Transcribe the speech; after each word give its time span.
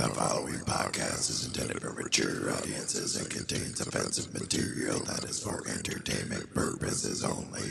The 0.00 0.08
following 0.08 0.60
podcast 0.60 1.28
is 1.28 1.44
intended 1.44 1.82
for 1.82 1.92
mature 1.92 2.50
audiences 2.54 3.16
and 3.16 3.28
contains 3.28 3.82
offensive 3.82 4.32
material 4.32 4.98
that 5.00 5.24
is 5.24 5.42
for 5.42 5.62
entertainment 5.68 6.54
purposes 6.54 7.22
only. 7.22 7.68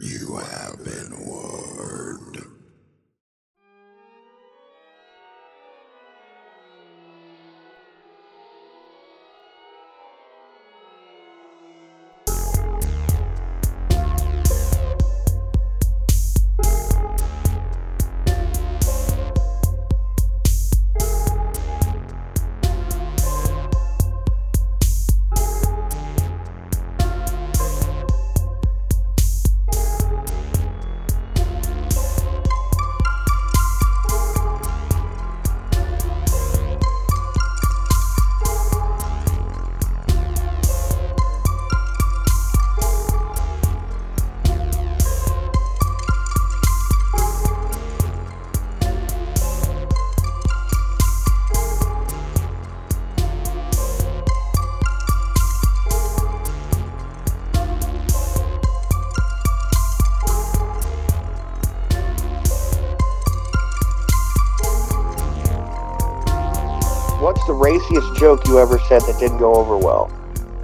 You 0.00 0.36
have 0.36 0.84
been 0.84 1.26
warned. 1.26 2.38
Raciest 67.66 68.16
joke 68.16 68.46
you 68.46 68.60
ever 68.60 68.78
said 68.88 69.02
that 69.02 69.18
didn't 69.18 69.38
go 69.38 69.54
over 69.56 69.76
well? 69.76 70.06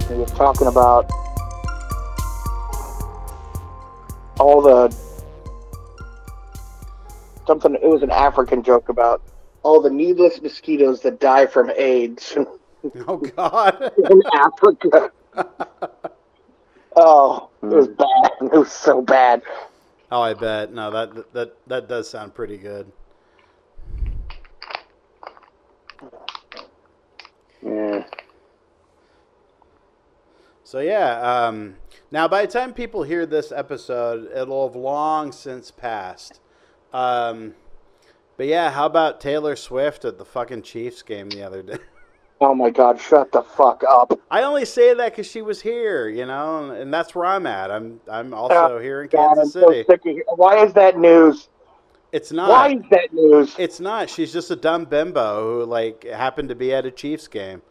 He 0.07 0.13
was 0.13 0.31
talking 0.31 0.67
about 0.67 1.11
all 4.39 4.61
the 4.61 4.89
something. 7.45 7.75
It 7.75 7.89
was 7.89 8.03
an 8.03 8.11
African 8.11 8.63
joke 8.63 8.87
about 8.87 9.21
all 9.63 9.81
the 9.81 9.89
needless 9.89 10.41
mosquitoes 10.41 11.01
that 11.01 11.19
die 11.19 11.45
from 11.45 11.71
AIDS 11.71 12.37
Oh 13.07 13.17
God. 13.17 13.91
in 13.97 14.21
Africa. 14.33 15.11
Oh, 16.95 17.49
it 17.63 17.65
was 17.65 17.87
hmm. 17.87 17.93
bad. 17.93 18.31
It 18.53 18.59
was 18.59 18.71
so 18.71 19.01
bad. 19.01 19.41
Oh, 20.11 20.21
I 20.21 20.35
bet. 20.35 20.71
No, 20.71 20.91
that 20.91 21.33
that 21.33 21.55
that 21.65 21.89
does 21.89 22.07
sound 22.07 22.35
pretty 22.35 22.57
good. 22.57 22.91
Yeah. 27.65 28.05
So 30.63 30.79
yeah. 30.79 31.19
Um, 31.21 31.75
now, 32.11 32.27
by 32.27 32.45
the 32.45 32.51
time 32.51 32.73
people 32.73 33.03
hear 33.03 33.25
this 33.25 33.51
episode, 33.51 34.31
it'll 34.35 34.67
have 34.67 34.75
long 34.75 35.31
since 35.31 35.71
passed. 35.71 36.39
Um, 36.91 37.55
but 38.37 38.47
yeah, 38.47 38.71
how 38.71 38.85
about 38.85 39.21
Taylor 39.21 39.55
Swift 39.55 40.05
at 40.05 40.17
the 40.17 40.25
fucking 40.25 40.63
Chiefs 40.63 41.01
game 41.01 41.29
the 41.29 41.43
other 41.43 41.61
day? 41.63 41.77
Oh 42.41 42.53
my 42.53 42.71
God! 42.71 42.99
Shut 42.99 43.31
the 43.31 43.41
fuck 43.41 43.85
up. 43.89 44.19
I 44.29 44.43
only 44.43 44.65
say 44.65 44.93
that 44.93 45.13
because 45.13 45.27
she 45.27 45.41
was 45.41 45.61
here, 45.61 46.09
you 46.09 46.25
know, 46.25 46.71
and, 46.71 46.77
and 46.77 46.93
that's 46.93 47.15
where 47.15 47.25
I'm 47.25 47.47
at. 47.47 47.71
I'm 47.71 48.01
I'm 48.11 48.33
also 48.33 48.79
here 48.79 49.01
in 49.01 49.07
Kansas 49.07 49.53
so 49.53 49.71
City. 49.71 49.85
of. 49.87 50.37
Why 50.37 50.61
is 50.65 50.73
that 50.73 50.97
news? 50.97 51.47
It's 52.13 52.31
not. 52.31 52.47
Why 52.49 52.75
is 52.75 52.83
that 52.91 53.11
news? 53.11 53.55
It's 53.57 53.79
not. 53.79 54.07
She's 54.07 54.31
just 54.31 54.51
a 54.51 54.55
dumb 54.55 54.85
bimbo 54.85 55.41
who 55.61 55.65
like 55.65 56.03
happened 56.05 56.47
to 56.49 56.55
be 56.55 56.71
at 56.71 56.85
a 56.85 56.91
Chiefs 56.91 57.27
game. 57.27 57.61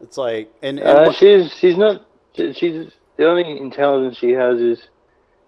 It's 0.00 0.18
like 0.18 0.52
and, 0.60 0.80
and 0.80 0.88
Uh, 1.08 1.12
she's 1.12 1.52
she's 1.54 1.76
not. 1.78 2.04
She's 2.34 2.90
the 3.16 3.26
only 3.28 3.58
intelligence 3.58 4.18
she 4.18 4.32
has 4.32 4.58
is 4.60 4.88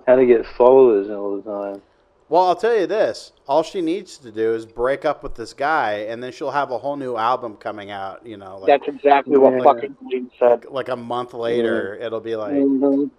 how 0.06 0.14
to 0.14 0.24
get 0.24 0.46
followers 0.46 1.10
all 1.10 1.36
the 1.36 1.42
time. 1.42 1.82
well, 2.28 2.44
I'll 2.44 2.54
tell 2.54 2.76
you 2.78 2.86
this: 2.86 3.32
all 3.48 3.64
she 3.64 3.80
needs 3.80 4.18
to 4.18 4.30
do 4.30 4.54
is 4.54 4.64
break 4.66 5.04
up 5.04 5.24
with 5.24 5.34
this 5.34 5.52
guy, 5.52 6.06
and 6.08 6.22
then 6.22 6.30
she'll 6.30 6.52
have 6.52 6.70
a 6.70 6.78
whole 6.78 6.94
new 6.96 7.16
album 7.16 7.56
coming 7.56 7.90
out. 7.90 8.24
You 8.24 8.36
know, 8.36 8.58
like 8.58 8.68
That's 8.68 8.86
exactly 8.86 9.36
what 9.36 9.54
Yeah. 9.54 9.64
fucking 9.64 9.96
Glenn 10.08 10.30
said. 10.38 10.66
like 10.70 10.88
a 10.90 10.96
month 10.96 11.34
later, 11.34 11.96
it'll 12.00 12.20
be 12.20 12.36
like 12.36 12.52
Mhm. 12.54 13.10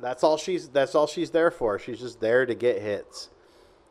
that's 0.00 0.24
all 0.24 0.38
she's 0.38 0.68
that's 0.70 0.94
all 0.94 1.06
she's 1.06 1.30
there 1.30 1.50
for. 1.50 1.78
She's 1.78 2.00
just 2.00 2.20
there 2.20 2.46
to 2.46 2.54
get 2.54 2.80
hits. 2.80 3.28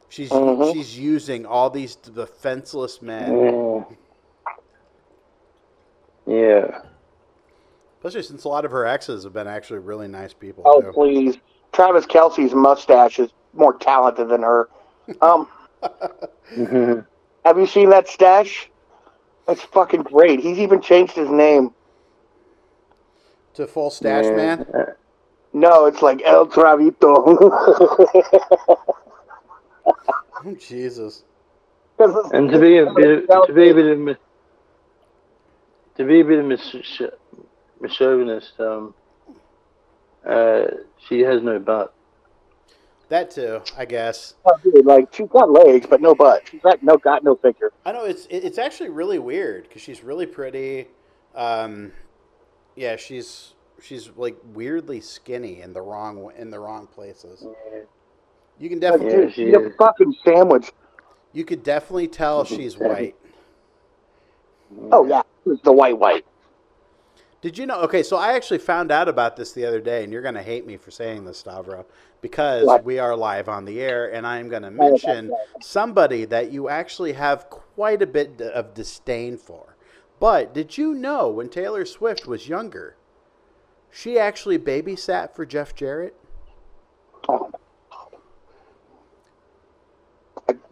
She's 0.09 0.31
Mhm. 0.31 0.72
she's 0.73 0.97
using 0.97 1.45
all 1.45 1.69
these 1.69 1.95
defenseless 1.95 3.01
men, 3.01 3.85
Yeah. 6.25 6.35
Yeah. 6.35 6.81
especially 7.97 8.23
since 8.23 8.44
a 8.46 8.50
lot 8.50 8.63
of 8.66 8.72
her 8.72 8.85
exes 8.85 9.23
have 9.25 9.34
been 9.34 9.47
actually 9.47 9.79
really 9.79 10.07
nice 10.07 10.34
people 10.34 10.63
Oh 10.66 10.81
too. 10.81 10.91
please, 10.94 11.38
Travis 11.73 12.06
Kelce's 12.06 12.53
mustache 12.53 13.19
is 13.19 13.31
more 13.53 13.73
talented 13.73 14.29
than 14.29 14.44
her. 14.44 14.69
Um, 15.22 15.47
Mhm. 16.56 17.06
have 17.46 17.59
you 17.59 17.66
seen 17.67 17.90
that 17.90 18.07
stash? 18.07 18.69
That's 19.46 19.62
fucking 19.62 20.03
great. 20.03 20.40
He's 20.40 20.59
even 20.59 20.81
changed 20.81 21.13
his 21.16 21.29
name. 21.29 21.73
To 23.56 23.67
full 23.67 23.90
stash 23.90 24.25
Yeah. 24.25 24.35
man. 24.35 24.96
No, 25.53 25.85
it's 25.85 26.01
like 26.01 26.22
El 26.23 26.47
Travito. 26.47 27.16
Oh, 30.45 30.55
Jesus. 30.59 31.23
And 31.99 32.49
to 32.51 32.59
be 32.59 32.77
a 32.77 32.85
bit, 32.93 33.27
to 33.27 33.53
be 33.53 33.69
a 33.69 33.73
bit 33.73 33.85
of, 33.87 33.97
mi- 33.99 34.15
to 35.95 36.03
be 36.05 36.19
a 36.19 36.23
bit 36.25 36.39
of 36.39 36.45
mis- 36.45 37.01
misogynist, 37.81 38.59
um, 38.59 38.93
uh, 40.27 40.65
she 41.07 41.21
has 41.21 41.41
no 41.41 41.57
butt. 41.57 41.93
That 43.09 43.31
too, 43.31 43.61
I 43.77 43.85
guess. 43.85 44.35
Oh, 44.45 44.51
dude, 44.63 44.85
like 44.85 45.13
she's 45.13 45.29
got 45.29 45.49
legs, 45.49 45.87
but 45.89 46.01
no 46.01 46.13
butt. 46.13 46.47
She's 46.51 46.61
got 46.61 46.83
no 46.83 46.97
got 46.97 47.23
no 47.23 47.35
figure. 47.35 47.71
I 47.85 47.93
know 47.93 48.03
it's 48.03 48.25
it- 48.25 48.43
it's 48.43 48.57
actually 48.57 48.89
really 48.89 49.17
weird 49.17 49.63
because 49.63 49.81
she's 49.81 50.03
really 50.03 50.25
pretty. 50.25 50.89
Um, 51.33 51.93
yeah, 52.75 52.97
she's 52.97 53.53
she's 53.81 54.11
like 54.17 54.35
weirdly 54.53 54.99
skinny 54.99 55.61
in 55.61 55.71
the 55.73 55.81
wrong 55.81 56.31
in 56.37 56.49
the 56.49 56.59
wrong 56.59 56.85
places. 56.85 57.45
You 58.59 58.69
can 58.69 58.79
definitely 58.79 59.23
Yeah, 59.25 59.29
she's 59.29 59.53
a 59.56 59.69
fucking 59.78 60.16
sandwich. 60.25 60.72
you 61.34 61.45
could 61.45 61.63
definitely 61.63 62.07
tell 62.07 62.44
she's 62.44 62.78
white. 62.78 63.16
Oh 64.91 65.06
yeah, 65.06 65.22
the 65.63 65.72
white 65.72 65.97
white. 65.97 66.25
Did 67.40 67.57
you 67.57 67.67
know? 67.67 67.79
Okay, 67.81 68.01
so 68.01 68.17
I 68.17 68.34
actually 68.34 68.57
found 68.57 68.91
out 68.91 69.07
about 69.07 69.35
this 69.35 69.53
the 69.53 69.63
other 69.66 69.79
day, 69.79 70.03
and 70.03 70.12
you're 70.12 70.23
going 70.23 70.34
to 70.35 70.41
hate 70.41 70.66
me 70.66 70.75
for 70.75 70.90
saying 70.90 71.23
this, 71.23 71.44
Stavro, 71.44 71.85
because 72.19 72.66
What? 72.66 72.84
we 72.84 72.97
are 72.97 73.16
live 73.16 73.47
on 73.47 73.63
the 73.63 73.79
air, 73.79 74.12
and 74.12 74.25
I 74.25 74.40
am 74.40 74.50
going 74.50 74.63
to 74.63 74.72
mention 74.72 75.31
somebody 75.62 76.25
that 76.25 76.51
you 76.51 76.67
actually 76.67 77.13
have 77.13 77.47
quite 77.50 78.01
a 78.01 78.07
bit 78.07 78.41
of 78.41 78.73
disdain 78.73 79.38
for. 79.38 79.75
But 80.19 80.51
did 80.53 80.79
you 80.79 80.96
know 80.96 81.29
when 81.29 81.47
Taylor 81.47 81.85
Swift 81.85 82.25
was 82.25 82.50
younger, 82.50 82.96
she 83.91 84.17
actually 84.17 84.57
babysat 84.57 85.35
for 85.35 85.46
Jeff 85.46 85.75
Jarrett? 85.75 86.16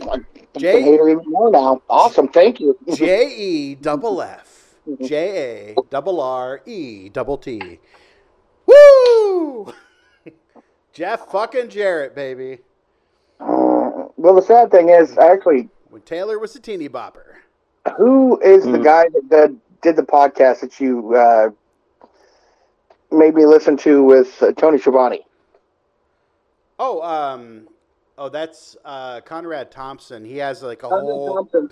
I, 0.10 0.16
I 0.56 0.60
Jay- 0.60 0.82
hate 0.82 1.00
her 1.00 1.10
even 1.10 1.24
more 1.28 1.50
now. 1.52 1.82
Awesome, 1.90 2.28
thank 2.28 2.60
you. 2.60 2.78
J 2.94 3.28
E 3.36 3.76
double 3.76 4.22
F 4.22 4.76
J 5.02 5.76
A 5.76 5.82
double 5.90 6.22
R 6.22 6.62
E 6.66 7.10
double 7.10 7.38
T. 7.38 7.80
Woo! 8.66 9.74
Jeff 10.94 11.30
fucking 11.32 11.70
Jarrett, 11.70 12.16
baby. 12.16 12.60
Uh, 13.40 14.08
well, 14.18 14.36
the 14.36 14.42
sad 14.42 14.72
thing 14.72 14.90
is, 14.90 15.18
actually, 15.18 15.70
When 15.90 16.02
Taylor 16.04 16.40
was 16.40 16.56
a 16.56 16.60
teeny 16.60 16.88
bopper. 16.90 17.36
who 17.98 18.40
is 18.40 18.64
the 18.64 18.72
Mm. 18.80 18.84
guy 18.84 19.04
that, 19.10 19.30
that 19.30 19.56
did 19.82 19.96
the 19.98 20.04
podcast 20.04 20.62
that 20.62 20.80
you 20.80 21.14
uh, 21.16 21.50
made 23.12 23.36
me 23.36 23.46
listen 23.46 23.76
to 23.78 24.04
with 24.04 24.42
uh, 24.42 24.52
Tony 24.54 24.78
Schiavone? 24.78 25.26
Oh, 26.80 27.02
um, 27.02 27.68
oh, 28.18 28.30
that's 28.30 28.76
uh, 28.86 29.22
Conrad 29.22 29.72
Thompson. 29.72 30.26
He 30.26 30.38
has 30.38 30.64
like 30.64 30.84
a 30.84 30.90
Conrad 30.90 31.04
whole. 31.04 31.36
Thompson. 31.36 31.72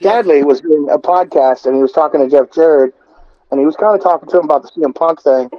Sadly, 0.00 0.42
was 0.42 0.60
doing 0.60 0.88
a 0.90 0.98
podcast 0.98 1.66
and 1.66 1.76
he 1.76 1.82
was 1.82 1.92
talking 1.92 2.20
to 2.20 2.28
Jeff 2.28 2.52
Jarrett, 2.52 2.94
and 3.50 3.60
he 3.60 3.66
was 3.66 3.76
kind 3.76 3.94
of 3.94 4.02
talking 4.02 4.28
to 4.30 4.38
him 4.38 4.44
about 4.44 4.62
the 4.62 4.68
CM 4.70 4.94
Punk 4.94 5.22
thing. 5.22 5.50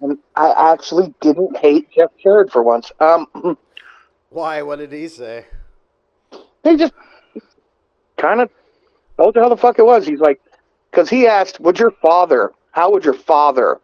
And 0.00 0.18
I 0.36 0.72
actually 0.72 1.14
didn't 1.20 1.56
hate 1.58 1.90
Jeff 1.90 2.10
Jarrett 2.22 2.50
for 2.50 2.62
once. 2.62 2.90
Um, 3.00 3.26
Why? 4.30 4.62
What 4.62 4.78
did 4.78 4.92
he 4.92 5.08
say? 5.08 5.46
he 6.64 6.76
just 6.76 6.92
kind 8.16 8.40
of 8.40 8.50
what 9.16 9.34
the 9.34 9.40
hell 9.40 9.50
the 9.50 9.56
fuck 9.56 9.78
it 9.78 9.84
was? 9.84 10.06
He's 10.06 10.20
like, 10.20 10.40
because 10.90 11.08
he 11.08 11.26
asked, 11.26 11.60
would 11.60 11.78
your 11.78 11.90
father, 11.90 12.52
how 12.72 12.90
would 12.90 13.04
your 13.04 13.14
father, 13.14 13.80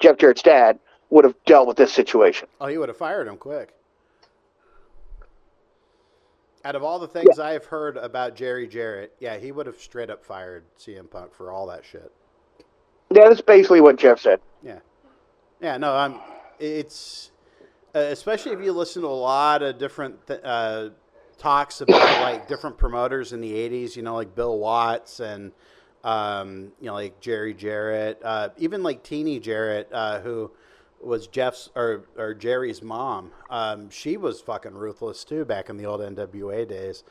Jeff 0.00 0.18
Jarrett's 0.18 0.42
dad, 0.42 0.78
would 1.10 1.24
have 1.24 1.34
dealt 1.46 1.66
with 1.66 1.76
this 1.76 1.92
situation? 1.92 2.48
Oh, 2.60 2.66
he 2.66 2.78
would 2.78 2.88
have 2.88 2.98
fired 2.98 3.26
him 3.26 3.36
quick. 3.36 3.72
Out 6.66 6.74
of 6.74 6.82
all 6.82 6.98
the 6.98 7.06
things 7.06 7.38
I've 7.38 7.64
heard 7.66 7.96
about 7.96 8.34
Jerry 8.34 8.66
Jarrett, 8.66 9.14
yeah, 9.20 9.38
he 9.38 9.52
would 9.52 9.66
have 9.66 9.78
straight 9.78 10.10
up 10.10 10.24
fired 10.24 10.64
CM 10.76 11.08
Punk 11.08 11.32
for 11.32 11.52
all 11.52 11.68
that 11.68 11.84
shit. 11.84 12.10
Yeah, 13.14 13.28
that's 13.28 13.40
basically 13.40 13.80
what 13.80 13.94
Jeff 13.94 14.18
said. 14.18 14.40
Yeah, 14.64 14.80
yeah. 15.60 15.76
no, 15.76 15.94
I'm. 15.94 16.18
It's 16.58 17.30
uh, 17.94 18.00
especially 18.00 18.50
if 18.50 18.60
you 18.60 18.72
listen 18.72 19.02
to 19.02 19.08
a 19.08 19.10
lot 19.10 19.62
of 19.62 19.78
different 19.78 20.26
th- 20.26 20.40
uh, 20.42 20.88
talks 21.38 21.82
about 21.82 22.20
like 22.20 22.48
different 22.48 22.76
promoters 22.78 23.32
in 23.32 23.40
the 23.40 23.52
'80s. 23.52 23.94
You 23.94 24.02
know, 24.02 24.16
like 24.16 24.34
Bill 24.34 24.58
Watts 24.58 25.20
and 25.20 25.52
um, 26.02 26.72
you 26.80 26.86
know, 26.86 26.94
like 26.94 27.20
Jerry 27.20 27.54
Jarrett, 27.54 28.20
uh, 28.24 28.48
even 28.58 28.82
like 28.82 29.04
Teeny 29.04 29.38
Jarrett, 29.38 29.88
uh, 29.92 30.18
who 30.18 30.50
was 31.02 31.26
Jeff's 31.26 31.70
or 31.74 32.06
or 32.16 32.34
Jerry's 32.34 32.82
mom. 32.82 33.32
Um, 33.50 33.90
she 33.90 34.16
was 34.16 34.40
fucking 34.40 34.74
ruthless 34.74 35.24
too 35.24 35.44
back 35.44 35.68
in 35.68 35.76
the 35.76 35.86
old 35.86 36.00
NWA 36.00 36.68
days. 36.68 37.04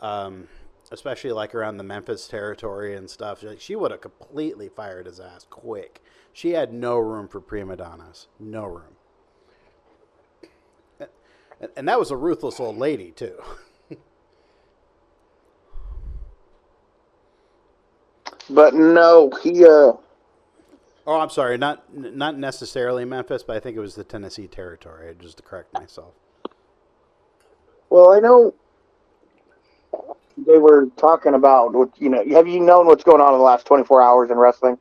Um, 0.00 0.48
especially 0.90 1.32
like 1.32 1.54
around 1.54 1.76
the 1.76 1.84
Memphis 1.84 2.26
territory 2.26 2.96
and 2.96 3.08
stuff. 3.08 3.42
Like 3.42 3.60
she 3.60 3.76
would 3.76 3.90
have 3.90 4.00
completely 4.00 4.68
fired 4.68 5.06
his 5.06 5.20
ass 5.20 5.46
quick. 5.48 6.02
She 6.32 6.50
had 6.50 6.72
no 6.72 6.98
room 6.98 7.28
for 7.28 7.40
prima 7.40 7.76
donnas, 7.76 8.28
no 8.38 8.64
room. 8.64 8.96
And, 11.60 11.70
and 11.76 11.88
that 11.88 11.98
was 11.98 12.10
a 12.10 12.16
ruthless 12.16 12.58
old 12.58 12.78
lady 12.78 13.10
too. 13.10 13.36
But 18.50 18.74
no, 18.74 19.30
he, 19.42 19.64
uh, 19.64 19.92
Oh, 21.10 21.18
I'm 21.18 21.28
sorry, 21.28 21.58
not 21.58 21.92
not 21.92 22.38
necessarily 22.38 23.04
Memphis, 23.04 23.42
but 23.42 23.56
I 23.56 23.58
think 23.58 23.76
it 23.76 23.80
was 23.80 23.96
the 23.96 24.04
Tennessee 24.04 24.46
territory. 24.46 25.12
Just 25.20 25.38
to 25.38 25.42
correct 25.42 25.74
myself. 25.74 26.14
well, 27.88 28.12
I 28.12 28.20
know 28.20 28.54
they 30.36 30.58
were 30.58 30.86
talking 30.96 31.34
about, 31.34 31.72
what 31.72 31.90
you 32.00 32.10
know, 32.10 32.24
have 32.30 32.46
you 32.46 32.60
known 32.60 32.86
what's 32.86 33.02
going 33.02 33.20
on 33.20 33.32
in 33.32 33.40
the 33.40 33.44
last 33.44 33.66
24 33.66 34.00
hours 34.00 34.30
in 34.30 34.38
wrestling? 34.38 34.78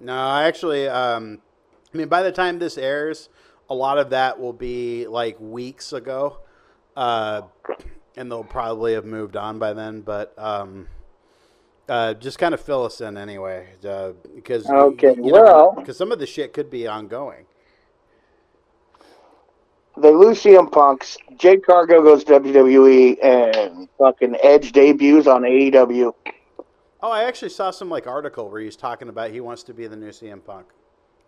No, 0.00 0.16
actually, 0.38 0.88
um, 0.88 1.42
I 1.92 1.98
mean, 1.98 2.08
by 2.08 2.22
the 2.22 2.32
time 2.32 2.58
this 2.58 2.78
airs, 2.78 3.28
a 3.68 3.74
lot 3.74 3.98
of 3.98 4.08
that 4.08 4.40
will 4.40 4.54
be 4.54 5.06
like 5.06 5.38
weeks 5.38 5.92
ago, 5.92 6.38
uh, 6.96 7.42
and 8.16 8.32
they'll 8.32 8.42
probably 8.42 8.94
have 8.94 9.04
moved 9.04 9.36
on 9.36 9.58
by 9.58 9.74
then. 9.74 10.00
But 10.00 10.32
um, 10.38 10.88
uh, 11.88 12.14
just 12.14 12.38
kind 12.38 12.52
of 12.54 12.60
fill 12.60 12.84
us 12.84 13.00
in 13.00 13.16
anyway, 13.16 13.68
uh, 13.88 14.12
because 14.34 14.68
Okay, 14.68 15.14
well- 15.18 15.72
because 15.76 15.96
some 15.96 16.12
of 16.12 16.18
the 16.18 16.26
shit 16.26 16.52
could 16.52 16.70
be 16.70 16.86
ongoing. 16.86 17.46
They 19.98 20.12
lose 20.12 20.42
CM 20.42 20.70
Punk's, 20.70 21.16
Jade 21.38 21.64
Cargill 21.64 22.02
goes 22.02 22.22
to 22.24 22.38
WWE, 22.38 23.16
and 23.24 23.88
fucking 23.98 24.36
Edge 24.42 24.72
debuts 24.72 25.26
on 25.26 25.42
AEW. 25.42 26.12
Oh, 27.02 27.10
I 27.10 27.24
actually 27.24 27.48
saw 27.48 27.70
some 27.70 27.88
like 27.88 28.06
article 28.06 28.50
where 28.50 28.60
he's 28.60 28.76
talking 28.76 29.08
about 29.08 29.30
he 29.30 29.40
wants 29.40 29.62
to 29.64 29.74
be 29.74 29.86
the 29.86 29.96
new 29.96 30.10
CM 30.10 30.44
Punk, 30.44 30.66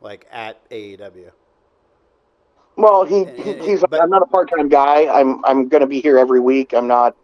like 0.02 0.26
at 0.30 0.68
AEW. 0.70 1.30
Well, 2.76 3.04
he, 3.04 3.24
he 3.24 3.54
he's 3.54 3.80
But- 3.88 4.02
I'm 4.02 4.10
not 4.10 4.22
a 4.22 4.26
part 4.26 4.50
time 4.50 4.68
guy. 4.68 5.06
I'm 5.08 5.42
I'm 5.46 5.68
gonna 5.68 5.86
be 5.86 6.00
here 6.00 6.18
every 6.18 6.40
week. 6.40 6.74
I'm 6.74 6.86
not. 6.86 7.16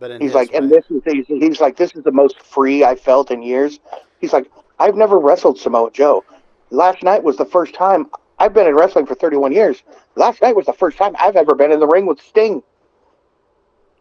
But 0.00 0.10
in 0.10 0.20
He's 0.20 0.34
like, 0.34 0.52
and 0.54 0.70
this 0.70 0.84
is 0.90 1.02
he's, 1.04 1.26
he's 1.28 1.60
like, 1.60 1.76
this 1.76 1.94
is 1.94 2.02
the 2.02 2.10
most 2.10 2.40
free 2.40 2.84
I 2.84 2.96
felt 2.96 3.30
in 3.30 3.42
years. 3.42 3.78
He's 4.20 4.32
like, 4.32 4.50
I've 4.78 4.96
never 4.96 5.18
wrestled 5.18 5.58
Samoa 5.58 5.90
Joe. 5.92 6.24
Last 6.70 7.02
night 7.02 7.22
was 7.22 7.36
the 7.36 7.44
first 7.44 7.74
time 7.74 8.10
I've 8.38 8.54
been 8.54 8.66
in 8.66 8.74
wrestling 8.74 9.04
for 9.06 9.14
31 9.14 9.52
years. 9.52 9.82
Last 10.16 10.40
night 10.40 10.56
was 10.56 10.64
the 10.66 10.72
first 10.72 10.96
time 10.96 11.14
I've 11.18 11.36
ever 11.36 11.54
been 11.54 11.70
in 11.70 11.80
the 11.80 11.86
ring 11.86 12.06
with 12.06 12.20
Sting. 12.20 12.62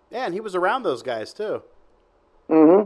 yeah, 0.09 0.25
and 0.25 0.33
he 0.33 0.39
was 0.39 0.55
around 0.55 0.83
those 0.83 1.03
guys 1.03 1.33
too. 1.33 1.61
hmm 2.47 2.83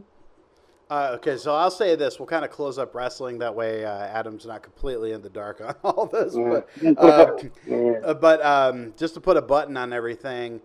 Uh, 0.89 1.12
okay, 1.15 1.38
so 1.38 1.54
I'll 1.54 1.71
say 1.71 1.95
this: 1.95 2.19
we'll 2.19 2.27
kind 2.27 2.44
of 2.44 2.50
close 2.51 2.77
up 2.80 2.95
wrestling 2.95 3.39
that 3.39 3.54
way. 3.54 3.86
Uh, 3.86 3.92
Adam's 4.06 4.45
not 4.45 4.63
completely 4.63 5.12
in 5.12 5.21
the 5.21 5.30
dark 5.30 5.62
on 5.62 5.75
all 5.83 6.07
this, 6.07 6.33
but 6.36 6.68
Yeah. 7.68 8.00
uh, 8.04 8.13
but 8.15 8.44
um, 8.44 8.94
just 8.98 9.13
to 9.13 9.21
put 9.21 9.38
a 9.38 9.42
button 9.42 9.77
on 9.77 9.94
everything, 9.94 10.62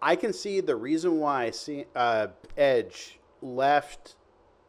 I 0.00 0.16
can 0.16 0.32
see 0.32 0.60
the 0.60 0.76
reason 0.76 1.18
why 1.18 1.52
uh, 1.96 2.28
Edge 2.56 3.18
left 3.42 4.16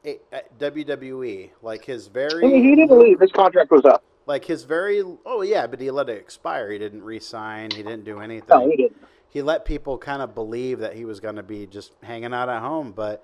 a- 0.05 0.19
uh, 0.33 0.39
WWE. 0.59 1.51
Like 1.61 1.85
his 1.85 2.07
very 2.07 2.45
I 2.45 2.47
mean, 2.49 2.63
he 2.63 2.75
didn't 2.75 2.97
leave. 2.97 3.19
His 3.19 3.31
contract 3.31 3.71
was 3.71 3.85
up. 3.85 4.03
like 4.25 4.45
his 4.45 4.63
very 4.63 5.03
oh 5.25 5.41
yeah, 5.41 5.67
but 5.67 5.79
he 5.79 5.91
let 5.91 6.09
it 6.09 6.17
expire. 6.17 6.71
He 6.71 6.77
didn't 6.77 7.03
re-sign. 7.03 7.71
He 7.71 7.83
didn't 7.83 8.05
do 8.05 8.19
anything. 8.19 8.47
No, 8.49 8.69
he 8.69 8.75
didn't. 8.77 8.97
he 9.29 9.41
let 9.41 9.65
people 9.65 9.97
kind 9.97 10.21
of 10.21 10.33
believe 10.33 10.79
that 10.79 10.95
he 10.95 11.05
was 11.05 11.19
going 11.19 11.35
to 11.35 11.43
be 11.43 11.65
just 11.67 11.93
hanging 12.01 12.33
out 12.33 12.49
at 12.49 12.61
home. 12.61 12.91
But 12.91 13.23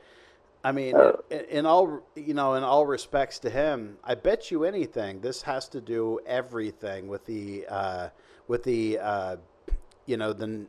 I 0.63 0.71
mean, 0.71 0.95
Uh, 0.95 1.13
in, 1.29 1.45
in 1.45 1.65
all 1.65 2.01
you 2.15 2.33
know, 2.33 2.53
in 2.55 2.63
all 2.63 2.85
respects 2.85 3.39
to 3.39 3.49
him, 3.49 3.97
I 4.03 4.15
bet 4.15 4.51
you 4.51 4.63
anything 4.63 5.21
this 5.21 5.41
has 5.43 5.67
to 5.69 5.81
do 5.81 6.19
everything 6.25 7.07
with 7.07 7.25
the 7.25 7.65
uh, 7.67 8.09
with 8.47 8.63
the 8.63 8.99
uh, 8.99 9.35
you 10.05 10.17
know 10.17 10.33
the 10.33 10.67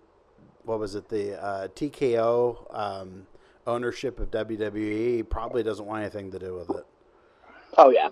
what 0.66 0.78
was 0.78 0.94
it 0.94 1.08
the 1.08 1.42
uh, 1.42 1.68
TKO 1.68 2.76
um, 2.76 3.26
ownership 3.66 4.20
of 4.20 4.30
WWE. 4.30 5.28
Probably 5.28 5.62
doesn't 5.62 5.86
want 5.86 6.02
anything 6.02 6.30
to 6.32 6.38
do 6.38 6.54
with 6.54 6.70
it. 6.70 6.84
Oh 7.78 7.90
yeah. 7.90 8.10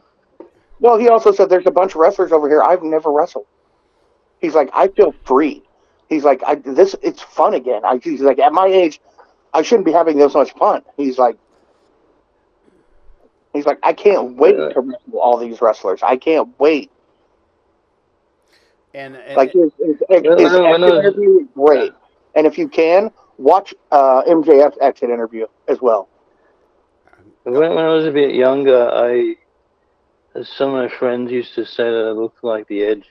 Well, 0.80 0.98
he 0.98 1.08
also 1.08 1.32
said 1.32 1.48
there's 1.48 1.66
a 1.66 1.70
bunch 1.70 1.92
of 1.92 1.96
wrestlers 2.00 2.32
over 2.32 2.48
here 2.48 2.62
I've 2.62 2.82
never 2.82 3.10
wrestled. 3.12 3.46
He's 4.40 4.54
like, 4.54 4.68
I 4.72 4.88
feel 4.88 5.14
free. 5.24 5.62
He's 6.08 6.24
like, 6.24 6.42
I 6.44 6.56
this 6.56 6.94
it's 7.02 7.22
fun 7.22 7.54
again. 7.54 7.82
I 7.84 7.98
he's 8.02 8.20
like, 8.20 8.38
at 8.38 8.52
my 8.52 8.66
age, 8.66 9.00
I 9.52 9.62
shouldn't 9.62 9.86
be 9.86 9.92
having 9.92 10.18
this 10.18 10.34
much 10.34 10.52
fun. 10.54 10.82
He's 10.96 11.18
like, 11.18 11.36
he's 13.52 13.66
like, 13.66 13.78
I 13.82 13.92
can't 13.92 14.36
wait 14.36 14.52
to 14.56 14.80
wrestle 14.80 15.18
all 15.20 15.38
these 15.38 15.60
wrestlers. 15.60 16.00
I 16.02 16.16
can't 16.16 16.48
wait. 16.58 16.90
And, 18.92 19.16
and 19.16 19.36
Like 19.36 19.52
his, 19.52 19.72
his, 19.78 19.96
his, 20.08 20.22
Well, 20.22 20.38
his 20.38 20.52
I 20.52 20.56
know- 20.56 20.64
I 20.66 20.70
exit 20.74 20.80
know- 20.80 20.98
interview 21.00 21.30
was 21.30 21.46
great. 21.54 21.92
And 22.34 22.46
if 22.46 22.58
you 22.58 22.68
can, 22.68 23.10
watch 23.38 23.74
uh, 23.90 24.22
MJF's 24.24 24.78
exit 24.80 25.10
interview 25.10 25.46
as 25.68 25.80
well. 25.80 26.08
When, 27.44 27.54
when 27.54 27.78
I 27.78 27.88
was 27.88 28.06
a 28.06 28.10
bit 28.10 28.34
younger, 28.34 28.90
I 28.90 29.36
some 30.42 30.74
of 30.74 30.74
my 30.74 30.88
friends 30.88 31.30
used 31.30 31.54
to 31.54 31.64
say 31.64 31.84
that 31.84 32.06
I 32.08 32.10
looked 32.10 32.42
like 32.42 32.66
the 32.66 32.82
Edge. 32.82 33.08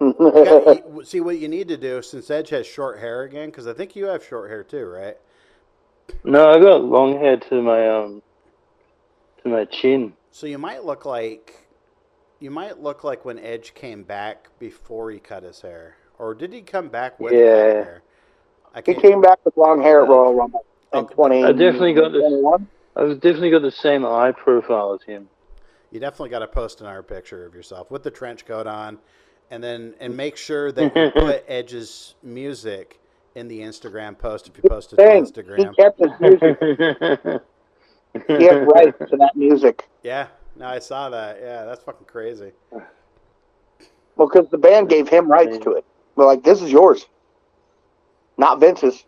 you 0.00 0.12
got- 0.18 0.84
you- 0.84 1.04
see 1.04 1.20
what 1.20 1.38
you 1.38 1.48
need 1.48 1.68
to 1.68 1.76
do 1.76 2.02
since 2.02 2.30
Edge 2.30 2.50
has 2.50 2.66
short 2.66 2.98
hair 2.98 3.22
again, 3.22 3.50
because 3.50 3.66
I 3.66 3.72
think 3.72 3.94
you 3.94 4.06
have 4.06 4.24
short 4.24 4.50
hair 4.50 4.64
too, 4.64 4.86
right? 4.86 5.16
No, 6.24 6.50
I 6.50 6.58
got 6.58 6.82
long 6.82 7.18
hair 7.18 7.36
to 7.36 7.62
my 7.62 7.88
um 7.88 8.22
to 9.42 9.48
my 9.48 9.64
chin. 9.66 10.14
So 10.32 10.46
you 10.46 10.58
might 10.58 10.84
look 10.84 11.04
like 11.04 11.68
you 12.40 12.50
might 12.50 12.80
look 12.80 13.04
like 13.04 13.24
when 13.24 13.38
Edge 13.38 13.74
came 13.74 14.02
back 14.02 14.48
before 14.58 15.10
he 15.10 15.18
cut 15.18 15.42
his 15.42 15.60
hair, 15.60 15.96
or 16.20 16.34
did 16.34 16.52
he 16.52 16.60
come 16.60 16.88
back 16.88 17.18
with 17.18 17.32
cut 17.32 17.38
Yeah. 17.38 17.44
hair? 17.46 18.02
I 18.74 18.82
he 18.84 18.94
came 18.94 19.20
back 19.20 19.38
with 19.44 19.56
long 19.56 19.82
hair 19.82 20.02
at 20.02 20.08
Royal 20.08 20.34
Rumble 20.34 20.64
in 20.92 21.06
20. 21.08 21.44
I 21.44 21.52
definitely 21.52 21.94
got 21.94 22.12
this- 22.12 22.20
21. 22.20 22.68
I've 22.94 23.20
definitely 23.20 23.50
got 23.50 23.62
the 23.62 23.70
same 23.70 24.04
eye 24.04 24.32
profile 24.32 24.92
as 24.92 25.02
him. 25.02 25.28
You 25.90 25.98
definitely 25.98 26.28
got 26.28 26.40
to 26.40 26.46
post 26.46 26.80
an 26.80 26.86
art 26.86 27.08
picture 27.08 27.44
of 27.46 27.54
yourself 27.54 27.90
with 27.90 28.02
the 28.04 28.10
trench 28.10 28.44
coat 28.46 28.66
on, 28.66 28.98
and 29.50 29.64
then 29.64 29.94
and 29.98 30.16
make 30.16 30.36
sure 30.36 30.70
that 30.70 30.94
you 30.94 31.10
put 31.20 31.44
Edge's 31.48 32.14
music 32.22 33.00
in 33.34 33.48
the 33.48 33.60
Instagram 33.60 34.16
post 34.18 34.46
if 34.48 34.56
you 34.56 34.68
post 34.68 34.92
it 34.92 34.96
to 34.96 35.02
Thing, 35.02 35.24
he 35.24 35.30
Instagram. 35.32 35.76
kept 35.76 35.98
his 35.98 36.10
music. 36.20 37.42
he 38.38 38.44
had 38.44 38.66
rights 38.68 38.98
to 39.10 39.16
that 39.16 39.32
music. 39.34 39.88
Yeah, 40.02 40.26
no, 40.54 40.66
I 40.66 40.78
saw 40.80 41.08
that. 41.10 41.38
Yeah, 41.40 41.64
that's 41.64 41.82
fucking 41.82 42.06
crazy. 42.06 42.52
Well, 44.16 44.28
because 44.28 44.48
the 44.50 44.58
band 44.58 44.88
gave 44.88 45.08
him 45.08 45.28
rights 45.30 45.58
to 45.58 45.72
it. 45.72 45.84
They're 46.16 46.26
like, 46.26 46.42
this 46.42 46.60
is 46.62 46.70
yours, 46.70 47.06
not 48.36 48.60
Vince's. 48.60 49.04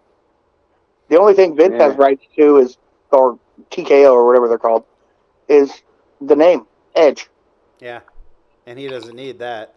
The 1.08 1.18
only 1.18 1.34
thing 1.34 1.56
Vince 1.56 1.74
Yeah. 1.78 1.88
has 1.88 1.96
rights 1.96 2.24
to 2.36 2.58
is, 2.58 2.78
or 3.10 3.38
TKO 3.70 4.12
or 4.12 4.26
whatever 4.26 4.48
they're 4.48 4.58
called, 4.58 4.84
is 5.48 5.82
the 6.20 6.36
name 6.36 6.66
Edge. 6.94 7.28
Yeah, 7.80 8.00
and 8.66 8.78
he 8.78 8.88
doesn't 8.88 9.14
need 9.14 9.38
that. 9.40 9.74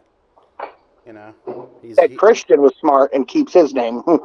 You 1.05 1.13
know, 1.13 1.69
he's 1.81 1.99
Ed 1.99 2.11
he- 2.11 2.15
Christian 2.15 2.61
was 2.61 2.73
smart 2.79 3.13
and 3.13 3.27
keeps 3.27 3.53
his 3.53 3.73
name. 3.73 4.03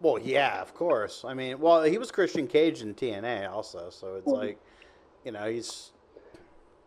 Well, 0.00 0.18
yeah, 0.18 0.60
of 0.62 0.74
course. 0.74 1.24
I 1.26 1.34
mean, 1.34 1.58
well, 1.58 1.82
he 1.82 1.98
was 1.98 2.12
Christian 2.12 2.46
Cage 2.46 2.82
in 2.82 2.94
TNA 2.94 3.50
also, 3.50 3.90
so 3.90 4.14
it's 4.14 4.30
hmm. 4.30 4.36
like, 4.36 4.58
you 5.24 5.32
know, 5.32 5.50
he's. 5.50 5.90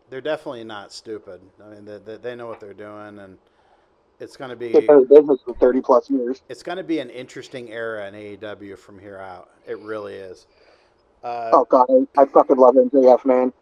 They're 0.08 0.22
definitely 0.22 0.64
not 0.64 0.92
stupid. 0.92 1.40
I 1.62 1.70
mean, 1.70 1.84
they, 1.84 1.98
they, 1.98 2.16
they 2.16 2.36
know 2.36 2.46
what 2.46 2.60
they're 2.60 2.74
doing, 2.74 3.18
and 3.18 3.38
it's 4.22 4.36
be 4.36 4.72
Been 4.72 4.84
in 4.88 5.04
business 5.06 5.40
for 5.44 5.54
30 5.54 5.80
plus 5.80 6.08
years. 6.08 6.42
it's 6.48 6.62
gonna 6.62 6.82
be 6.84 7.00
an 7.00 7.10
interesting 7.10 7.70
era 7.70 8.06
in 8.08 8.14
AEW 8.14 8.78
from 8.78 8.98
here 8.98 9.18
out. 9.18 9.50
It 9.66 9.78
really 9.80 10.14
is. 10.14 10.46
Uh, 11.24 11.50
Oh 11.52 11.64
god, 11.68 11.86
I, 12.16 12.22
I 12.22 12.24
fucking 12.26 12.56
love 12.56 12.74
MJF, 12.76 13.24
man. 13.24 13.52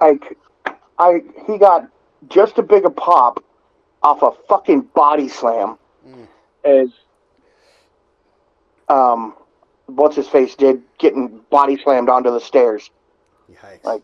Like, 0.00 0.36
I 0.98 1.22
he 1.46 1.58
got 1.58 1.88
just 2.28 2.58
a 2.58 2.62
big 2.62 2.84
a 2.84 2.90
pop 2.90 3.44
off 4.02 4.22
a 4.22 4.30
fucking 4.48 4.82
body 4.94 5.28
slam 5.28 5.78
Mm. 6.06 6.26
as 6.64 6.88
um, 8.88 9.34
what's 9.86 10.14
his 10.16 10.28
face 10.28 10.54
did 10.54 10.80
getting 10.98 11.40
body 11.50 11.76
slammed 11.82 12.08
onto 12.08 12.30
the 12.30 12.38
stairs. 12.40 12.90
Yikes. 13.50 13.84
Like- 13.84 14.02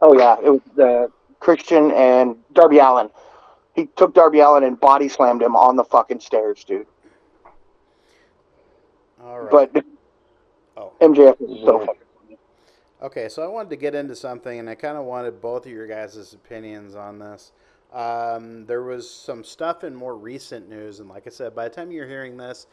Oh 0.00 0.16
yeah, 0.18 0.36
it 0.44 0.50
was 0.50 0.78
uh, 0.78 1.08
Christian 1.40 1.90
and 1.92 2.36
Darby 2.52 2.78
Allin. 2.78 3.08
He 3.74 3.86
took 3.96 4.14
Darby 4.14 4.40
Allin 4.40 4.64
and 4.64 4.78
body 4.78 5.08
slammed 5.08 5.42
him 5.42 5.56
on 5.56 5.76
the 5.76 5.84
fucking 5.84 6.20
stairs, 6.20 6.64
dude. 6.64 6.86
All 9.22 9.40
right. 9.40 9.72
But 9.72 9.84
oh. 10.76 10.92
MJF 11.00 11.40
is 11.42 11.64
so 11.64 11.80
fucking. 11.80 12.00
Okay, 13.02 13.28
so 13.28 13.42
I 13.42 13.46
wanted 13.46 13.70
to 13.70 13.76
get 13.76 13.94
into 13.94 14.14
something, 14.14 14.58
and 14.58 14.70
I 14.70 14.74
kind 14.74 14.96
of 14.96 15.04
wanted 15.04 15.40
both 15.40 15.66
of 15.66 15.72
your 15.72 15.86
guys' 15.86 16.32
opinions 16.32 16.94
on 16.94 17.18
this. 17.18 17.52
Um, 17.92 18.64
there 18.66 18.82
was 18.82 19.08
some 19.10 19.44
stuff 19.44 19.84
in 19.84 19.94
more 19.94 20.16
recent 20.16 20.68
news, 20.68 21.00
and 21.00 21.08
like 21.08 21.26
I 21.26 21.30
said, 21.30 21.54
by 21.54 21.68
the 21.68 21.74
time 21.74 21.90
you're 21.92 22.08
hearing 22.08 22.36
this, 22.36 22.66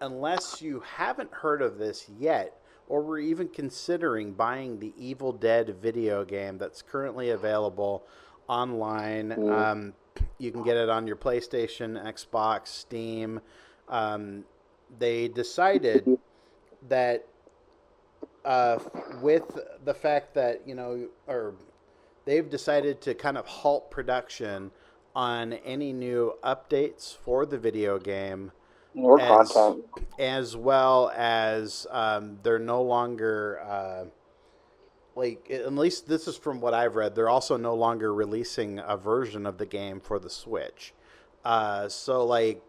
unless 0.00 0.60
you 0.60 0.80
haven't 0.80 1.32
heard 1.32 1.62
of 1.62 1.78
this 1.78 2.08
yet, 2.18 2.60
or 2.86 3.02
were 3.02 3.18
even 3.18 3.48
considering 3.48 4.32
buying 4.32 4.78
the 4.78 4.92
Evil 4.96 5.32
Dead 5.32 5.76
video 5.80 6.24
game 6.24 6.58
that's 6.58 6.82
currently 6.82 7.30
available 7.30 8.04
online, 8.46 9.30
Mm. 9.30 9.52
um, 9.52 9.94
you 10.38 10.50
can 10.50 10.62
get 10.62 10.76
it 10.76 10.88
on 10.88 11.06
your 11.06 11.16
PlayStation, 11.16 12.02
Xbox, 12.04 12.68
Steam. 12.68 13.40
Um, 13.88 14.44
they 14.98 15.28
decided 15.28 16.18
that 16.88 17.26
uh, 18.44 18.78
with 19.20 19.58
the 19.84 19.94
fact 19.94 20.34
that 20.34 20.66
you 20.66 20.74
know, 20.74 21.08
or 21.26 21.54
they've 22.24 22.48
decided 22.48 23.00
to 23.02 23.14
kind 23.14 23.36
of 23.38 23.46
halt 23.46 23.90
production 23.90 24.70
on 25.14 25.54
any 25.54 25.92
new 25.92 26.34
updates 26.44 27.16
for 27.16 27.44
the 27.44 27.58
video 27.58 27.98
game, 27.98 28.52
More 28.94 29.20
As- 29.20 29.50
content. 29.52 29.84
as 30.18 30.56
well 30.56 31.10
as 31.16 31.86
um, 31.90 32.38
they're 32.42 32.58
no 32.58 32.82
longer 32.82 33.60
uh, 33.66 34.04
like 35.18 35.50
at 35.50 35.72
least 35.74 36.08
this 36.08 36.26
is 36.28 36.36
from 36.36 36.60
what 36.60 36.72
I've 36.72 36.94
read. 36.94 37.14
They're 37.14 37.28
also 37.28 37.56
no 37.56 37.74
longer 37.74 38.14
releasing 38.14 38.78
a 38.78 38.96
version 38.96 39.44
of 39.44 39.58
the 39.58 39.66
game 39.66 40.00
for 40.00 40.18
the 40.18 40.30
Switch. 40.30 40.94
Uh, 41.44 41.88
so 41.88 42.24
like. 42.24 42.62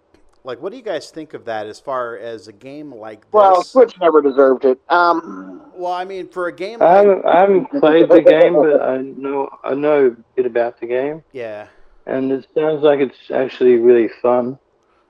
Like, 0.46 0.62
what 0.62 0.72
do 0.72 0.78
you 0.78 0.84
guys 0.84 1.12
think 1.12 1.34
of 1.34 1.44
that 1.46 1.68
as 1.68 1.82
far 1.82 2.18
as 2.18 2.48
a 2.48 2.54
game 2.54 2.96
like 2.96 3.22
this? 3.24 3.34
Well, 3.34 3.62
Switch 3.62 4.00
never 4.00 4.22
deserved 4.22 4.64
it. 4.64 4.80
Um, 4.88 5.70
Well, 5.80 5.94
I 5.94 6.04
mean, 6.04 6.28
for 6.28 6.48
a 6.48 6.52
game 6.54 6.82
I 6.82 6.92
haven't, 6.94 7.26
I 7.26 7.40
haven't 7.40 7.66
played 7.80 8.10
the 8.10 8.22
game, 8.22 8.54
but 8.54 8.82
I 8.82 8.98
know 8.98 9.50
I 9.64 9.74
know 9.74 10.08
a 10.08 10.10
bit 10.36 10.46
about 10.46 10.80
the 10.82 10.88
game, 10.88 11.24
yeah, 11.32 11.68
and 12.06 12.32
it 12.34 12.46
sounds 12.54 12.84
like 12.84 13.00
it's 13.00 13.32
actually 13.34 13.76
really 13.76 14.10
fun. 14.22 14.60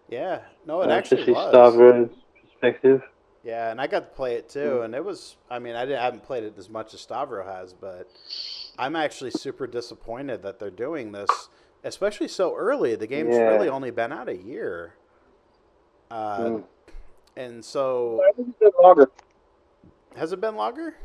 yeah, 0.09 0.41
no, 0.67 0.81
it 0.81 0.89
uh, 0.89 0.93
actually 0.93 1.21
especially 1.21 1.33
was. 1.33 1.73
Stavro's 1.73 2.09
perspective. 2.43 3.01
Yeah, 3.43 3.71
and 3.71 3.79
I 3.79 3.87
got 3.87 3.99
to 4.01 4.15
play 4.15 4.35
it 4.35 4.49
too, 4.49 4.81
and 4.81 4.93
it 4.93 5.03
was. 5.03 5.37
I 5.49 5.59
mean, 5.59 5.75
I, 5.75 5.85
didn't, 5.85 5.99
I 5.99 6.03
haven't 6.05 6.23
played 6.23 6.43
it 6.43 6.55
as 6.57 6.69
much 6.69 6.93
as 6.93 7.05
Stavro 7.05 7.45
has, 7.45 7.73
but 7.73 8.07
I'm 8.77 8.95
actually 8.97 9.31
super 9.31 9.65
disappointed 9.65 10.43
that 10.43 10.59
they're 10.59 10.69
doing 10.69 11.13
this, 11.13 11.47
especially 11.83 12.27
so 12.27 12.55
early. 12.55 12.95
The 12.95 13.07
game's 13.07 13.35
Yeah. 13.35 13.43
really 13.47 13.69
only 13.69 13.91
been 13.91 14.11
out 14.11 14.27
a 14.27 14.35
year, 14.35 14.95
uh, 16.11 16.39
Mm. 16.39 16.63
and 17.37 17.63
so 17.63 18.21
I 18.25 18.31
it's 18.41 18.59
been 18.59 18.71
longer. 18.81 19.09
has 20.17 20.33
it 20.33 20.41
been 20.41 20.55
longer? 20.57 20.95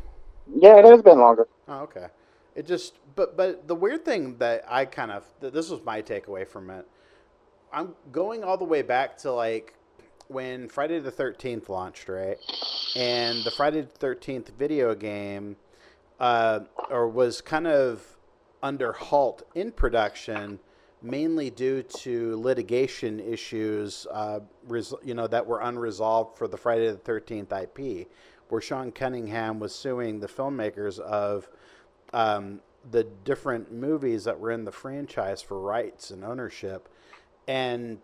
Yeah, 0.53 0.79
it 0.79 0.85
has 0.85 1.03
been 1.03 1.19
longer. 1.21 1.47
Oh, 1.69 1.83
okay. 1.83 2.09
It 2.57 2.67
just, 2.67 2.95
but 3.14 3.37
but 3.37 3.67
the 3.69 3.75
weird 3.76 4.05
thing 4.05 4.38
that 4.38 4.64
I 4.69 4.85
kind 4.87 5.12
of 5.12 5.25
this 5.41 5.71
was 5.71 5.83
my 5.85 6.03
takeaway 6.03 6.47
from 6.47 6.71
it. 6.71 6.87
I'm 7.73 7.95
going 8.12 8.43
all 8.45 8.57
the 8.57 8.64
way 8.64 8.83
back 8.83 9.19
to 9.19 9.33
like 9.33 9.75
when 10.28 10.69
Friday 10.69 10.99
the 10.99 11.11
Thirteenth 11.11 11.69
launched, 11.69 12.09
right? 12.09 12.38
And 12.97 13.45
the 13.45 13.50
Friday 13.50 13.83
the 13.83 13.87
Thirteenth 13.88 14.50
video 14.57 14.95
game, 14.95 15.57
uh, 16.21 16.61
or 16.90 17.09
was 17.09 17.40
kind 17.40 17.66
of 17.66 18.16
under 18.62 18.93
halt 18.93 19.43
in 19.54 19.73
production, 19.73 20.59
mainly 21.02 21.50
due 21.50 21.83
to 21.83 22.40
litigation 22.40 23.21
issues, 23.21 24.07
uh, 24.11 24.40
res- 24.66 24.95
you 25.04 25.14
know, 25.14 25.26
that 25.26 25.47
were 25.47 25.61
unresolved 25.61 26.38
for 26.38 26.49
the 26.49 26.57
Friday 26.57 26.90
the 26.90 26.97
Thirteenth 26.97 27.52
IP, 27.52 28.09
where 28.49 28.61
Sean 28.61 28.90
Cunningham 28.90 29.59
was 29.61 29.75
suing 29.75 30.21
the 30.21 30.28
filmmakers 30.28 30.99
of 30.99 31.49
um, 32.12 32.61
the 32.90 33.04
different 33.04 33.73
movies 33.73 34.25
that 34.25 34.38
were 34.38 34.50
in 34.50 34.64
the 34.64 34.73
franchise 34.73 35.43
for 35.43 35.61
rights 35.61 36.11
and 36.11 36.25
ownership, 36.25 36.88
and 37.47 37.99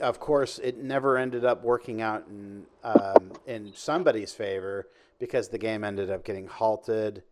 of 0.00 0.18
course, 0.20 0.58
it 0.58 0.78
never 0.78 1.16
ended 1.16 1.44
up 1.44 1.62
working 1.62 2.00
out 2.02 2.26
in 2.28 2.66
um, 2.82 3.32
in 3.46 3.72
somebody's 3.74 4.32
favor 4.32 4.88
because 5.18 5.48
the 5.48 5.58
game 5.58 5.84
ended 5.84 6.10
up 6.10 6.24
getting 6.24 6.46
halted, 6.46 7.22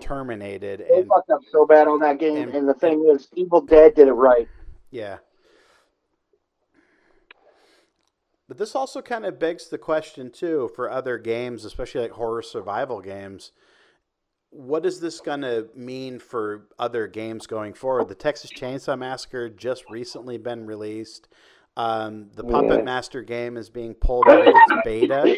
terminated, 0.00 0.84
They 0.88 1.00
and 1.00 1.08
fucked 1.08 1.30
up 1.30 1.40
so 1.50 1.66
bad 1.66 1.88
on 1.88 2.00
that 2.00 2.18
game, 2.18 2.36
and- 2.36 2.54
and, 2.54 2.68
the 2.68 2.74
thing 2.74 3.04
is, 3.12 3.28
Evil 3.34 3.60
Dead 3.60 3.94
did 3.94 4.08
it 4.08 4.12
right. 4.12 4.48
Yeah. 4.90 5.18
But 8.46 8.58
this 8.58 8.74
also 8.74 9.00
kind 9.00 9.24
of 9.24 9.38
begs 9.38 9.68
the 9.68 9.78
question 9.78 10.30
too 10.30 10.70
for 10.76 10.90
other 10.90 11.18
games, 11.18 11.64
especially 11.64 12.02
like 12.02 12.12
horror 12.12 12.42
survival 12.42 13.00
games. 13.00 13.52
What 14.50 14.86
is 14.86 15.00
this 15.00 15.20
going 15.20 15.40
to 15.40 15.68
mean 15.74 16.18
for 16.20 16.68
other 16.78 17.08
games 17.08 17.46
going 17.46 17.72
forward? 17.74 18.08
The 18.08 18.14
Texas 18.14 18.52
Chainsaw 18.52 18.96
Massacre 18.98 19.48
just 19.48 19.88
recently 19.90 20.36
been 20.38 20.66
released. 20.66 21.26
Um, 21.76 22.30
the 22.34 22.44
Puppet. 22.44 22.84
Master 22.84 23.22
game 23.22 23.56
is 23.56 23.68
being 23.68 23.94
pulled 23.94 24.28
out 24.28 24.46
of 24.46 24.54
its 24.54 24.72
beta, 24.84 25.36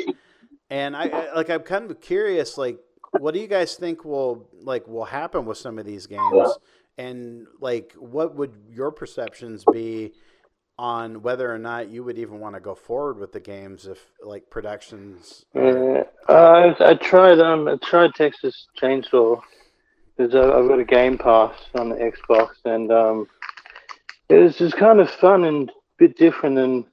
and 0.71 0.95
I, 0.95 1.09
I 1.09 1.35
like 1.35 1.49
I'm 1.49 1.63
kind 1.63 1.91
of 1.91 2.01
curious. 2.01 2.59
Like, 2.59 2.79
what 3.13 3.33
do 3.33 3.41
you 3.41 3.47
guys 3.47 3.77
think 3.77 4.05
will 4.05 4.49
like 4.61 4.87
will 4.87 5.07
happen 5.07 5.47
with 5.47 5.59
some 5.59 5.79
of 5.79 5.87
these 5.87 6.07
games? 6.07 6.49
And 6.99 7.47
like, 7.61 7.95
what 7.99 8.35
would 8.37 8.55
your 8.71 8.91
perceptions 8.91 9.65
be 9.73 10.13
on 10.79 11.23
whether 11.23 11.53
or 11.53 11.59
not 11.59 11.89
you 11.89 12.05
would 12.05 12.19
even 12.19 12.39
want 12.39 12.55
to 12.55 12.61
go 12.61 12.75
forward 12.75 13.19
with 13.19 13.33
the 13.33 13.41
games 13.41 13.87
if 13.87 13.99
like 14.23 14.51
productions? 14.51 15.47
Yeah, 15.55 16.03
uh, 16.29 16.75
I, 16.79 16.91
I 16.91 16.95
tried 16.95 17.41
um 17.41 17.69
I 17.69 17.77
tried 17.77 18.15
Texas 18.15 18.67
Chainsaw 18.81 19.41
because 20.17 20.35
I've 20.35 20.69
got 20.69 20.79
a 20.79 20.85
Game 20.85 21.17
Pass 21.17 21.55
on 21.75 21.89
the 21.89 21.97
Xbox 21.97 22.51
and 22.65 22.93
um 22.93 23.27
it 24.29 24.37
was 24.37 24.57
just 24.57 24.77
kind 24.77 25.01
of 25.01 25.11
fun 25.11 25.45
and 25.45 25.71
bit 25.99 26.17
different 26.17 26.57
than 26.57 26.85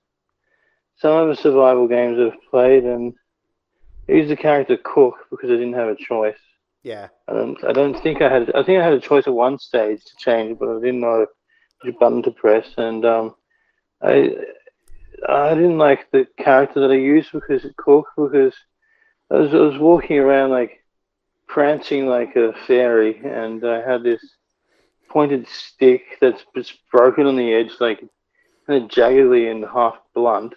some 0.97 1.11
of 1.17 1.27
the 1.27 1.41
survival 1.41 1.87
games 1.87 2.17
I've 2.19 2.49
played 2.49 2.83
and 2.83 3.13
I 4.07 4.13
used 4.13 4.29
the 4.29 4.35
character 4.35 4.77
Cook 4.77 5.15
because 5.29 5.49
I 5.49 5.53
didn't 5.53 5.73
have 5.73 5.89
a 5.89 5.95
choice. 5.95 6.37
Yeah, 6.83 7.07
I 7.27 7.33
don't 7.33 7.63
I 7.63 7.71
don't 7.71 8.01
think 8.01 8.21
I 8.21 8.29
had 8.29 8.53
I 8.53 8.63
think 8.63 8.79
I 8.79 8.83
had 8.83 8.93
a 8.93 8.99
choice 8.99 9.27
at 9.27 9.33
one 9.33 9.57
stage 9.57 10.03
to 10.03 10.15
change 10.17 10.59
but 10.59 10.69
I 10.69 10.79
didn't 10.79 10.99
know 10.99 11.25
which 11.81 11.95
button 11.99 12.21
to 12.23 12.31
press 12.31 12.67
and 12.77 13.05
um 13.05 13.35
I 14.01 14.35
I 15.27 15.53
didn't 15.55 15.77
like 15.77 16.11
the 16.11 16.27
character 16.37 16.81
that 16.81 16.91
I 16.91 16.95
used 16.95 17.31
because 17.31 17.65
Cook 17.77 18.07
because 18.17 18.53
I 19.31 19.35
was 19.35 19.53
I 19.53 19.57
was 19.57 19.77
walking 19.77 20.19
around 20.19 20.51
like 20.51 20.83
prancing 21.47 22.07
like 22.07 22.35
a 22.35 22.53
fairy 22.67 23.21
and 23.23 23.65
I 23.65 23.81
had 23.81 24.03
this 24.03 24.21
pointed 25.09 25.47
stick 25.47 26.01
that's 26.19 26.43
just 26.55 26.73
broken 26.91 27.27
on 27.27 27.37
the 27.37 27.53
edge 27.53 27.71
like 27.79 28.03
kind 28.67 28.83
of 28.83 28.89
jaggedly 28.89 29.49
and 29.51 29.65
half 29.65 29.97
blunt 30.13 30.53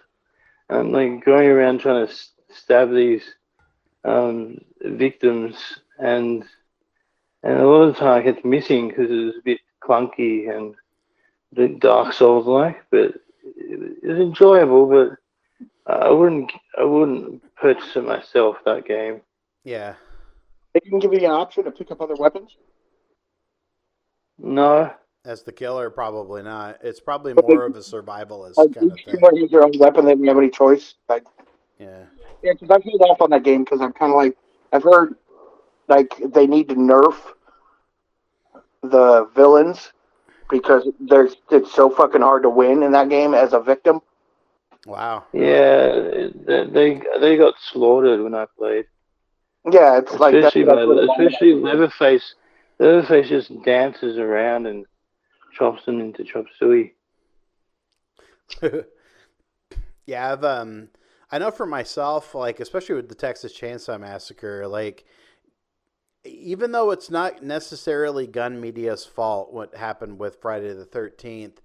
and 0.69 0.91
like 0.91 1.23
going 1.25 1.47
around 1.49 1.79
trying 1.79 2.05
to 2.05 2.11
s- 2.11 2.31
stab 2.49 2.91
these 2.91 3.23
um, 4.05 4.57
victims 4.81 5.55
and 5.99 6.43
and 7.43 7.59
a 7.59 7.67
lot 7.67 7.83
of 7.83 7.93
the 7.93 7.99
time 7.99 8.19
I 8.19 8.23
kept 8.23 8.43
missing 8.45 8.89
because 8.89 9.09
it 9.11 9.25
was 9.25 9.35
a 9.37 9.43
bit 9.43 9.59
clunky 9.81 10.49
and 10.55 10.73
a 11.51 11.55
bit 11.55 11.79
Dark 11.79 12.13
Souls 12.13 12.45
like, 12.47 12.83
but 12.89 13.13
it 13.43 14.03
was 14.03 14.17
enjoyable. 14.17 14.87
But 14.87 15.17
I 15.85 16.09
wouldn't 16.09 16.51
I 16.77 16.83
wouldn't 16.83 17.41
purchase 17.55 17.95
it 17.95 18.05
myself 18.05 18.57
that 18.65 18.85
game. 18.85 19.21
yeah, 19.63 19.93
They 20.73 20.79
didn't 20.81 20.99
give 20.99 21.13
you 21.13 21.19
an 21.19 21.31
option 21.31 21.63
to 21.65 21.71
pick 21.71 21.91
up 21.91 22.01
other 22.01 22.15
weapons. 22.15 22.57
No, 24.39 24.91
as 25.25 25.43
the 25.43 25.51
killer, 25.51 25.89
probably 25.89 26.41
not. 26.43 26.77
It's 26.83 26.99
probably 26.99 27.33
more 27.33 27.65
of 27.65 27.75
a 27.75 27.79
survivalist 27.79 28.57
Like, 28.57 28.73
kind 28.73 28.91
of 28.91 28.97
thing. 29.05 29.19
team 29.19 29.35
use 29.35 29.51
their 29.51 29.63
own 29.63 29.71
weapon. 29.77 30.05
They 30.05 30.11
didn't 30.11 30.27
have 30.27 30.37
any 30.37 30.49
choice. 30.49 30.95
Like, 31.09 31.25
Yeah, 31.79 32.03
yeah, 32.43 32.53
because 32.53 32.69
I've 32.71 32.83
held 32.83 33.01
off 33.01 33.21
on 33.21 33.29
that 33.31 33.43
game 33.43 33.63
because 33.63 33.81
I'm 33.81 33.93
kind 33.93 34.11
of 34.11 34.15
like 34.15 34.37
I've 34.71 34.83
heard 34.83 35.15
like 35.87 36.13
they 36.33 36.47
need 36.47 36.69
to 36.69 36.75
nerf 36.75 37.15
the 38.83 39.29
villains 39.35 39.91
because 40.49 40.87
there's 40.99 41.35
it's 41.51 41.73
so 41.73 41.89
fucking 41.89 42.21
hard 42.21 42.43
to 42.43 42.49
win 42.49 42.83
in 42.83 42.91
that 42.93 43.09
game 43.09 43.33
as 43.33 43.53
a 43.53 43.59
victim. 43.59 43.99
wow. 44.85 45.25
yeah, 45.33 46.27
they 46.45 46.65
they 46.71 47.01
they 47.19 47.37
got 47.37 47.55
slaughtered 47.71 48.21
when 48.21 48.33
I 48.33 48.45
played. 48.57 48.85
Yeah, 49.69 49.97
it's 49.97 50.13
like 50.13 50.33
that's, 50.33 50.45
especially 50.55 50.63
that's 50.63 50.75
by 50.77 50.85
what 50.85 50.95
the- 50.95 51.01
it- 51.01 51.09
especially 51.31 51.53
Leatherface. 51.55 52.35
Leatherface 52.79 53.27
just 53.27 53.63
dances 53.63 54.17
around 54.19 54.67
and 54.67 54.85
chops 55.57 55.85
them 55.85 55.99
into 55.99 56.23
chop 56.23 56.45
suey. 56.59 56.93
yeah, 60.05 60.31
I've 60.31 60.43
um, 60.43 60.89
I 61.31 61.39
know 61.39 61.51
for 61.51 61.65
myself, 61.65 62.33
like 62.35 62.59
especially 62.59 62.95
with 62.95 63.09
the 63.09 63.15
Texas 63.15 63.57
Chainsaw 63.57 63.99
Massacre, 63.99 64.67
like 64.67 65.05
even 66.23 66.71
though 66.71 66.91
it's 66.91 67.09
not 67.09 67.43
necessarily 67.43 68.27
gun 68.27 68.59
media's 68.59 69.05
fault 69.05 69.53
what 69.53 69.75
happened 69.75 70.19
with 70.19 70.41
Friday 70.41 70.73
the 70.73 70.85
Thirteenth, 70.85 71.61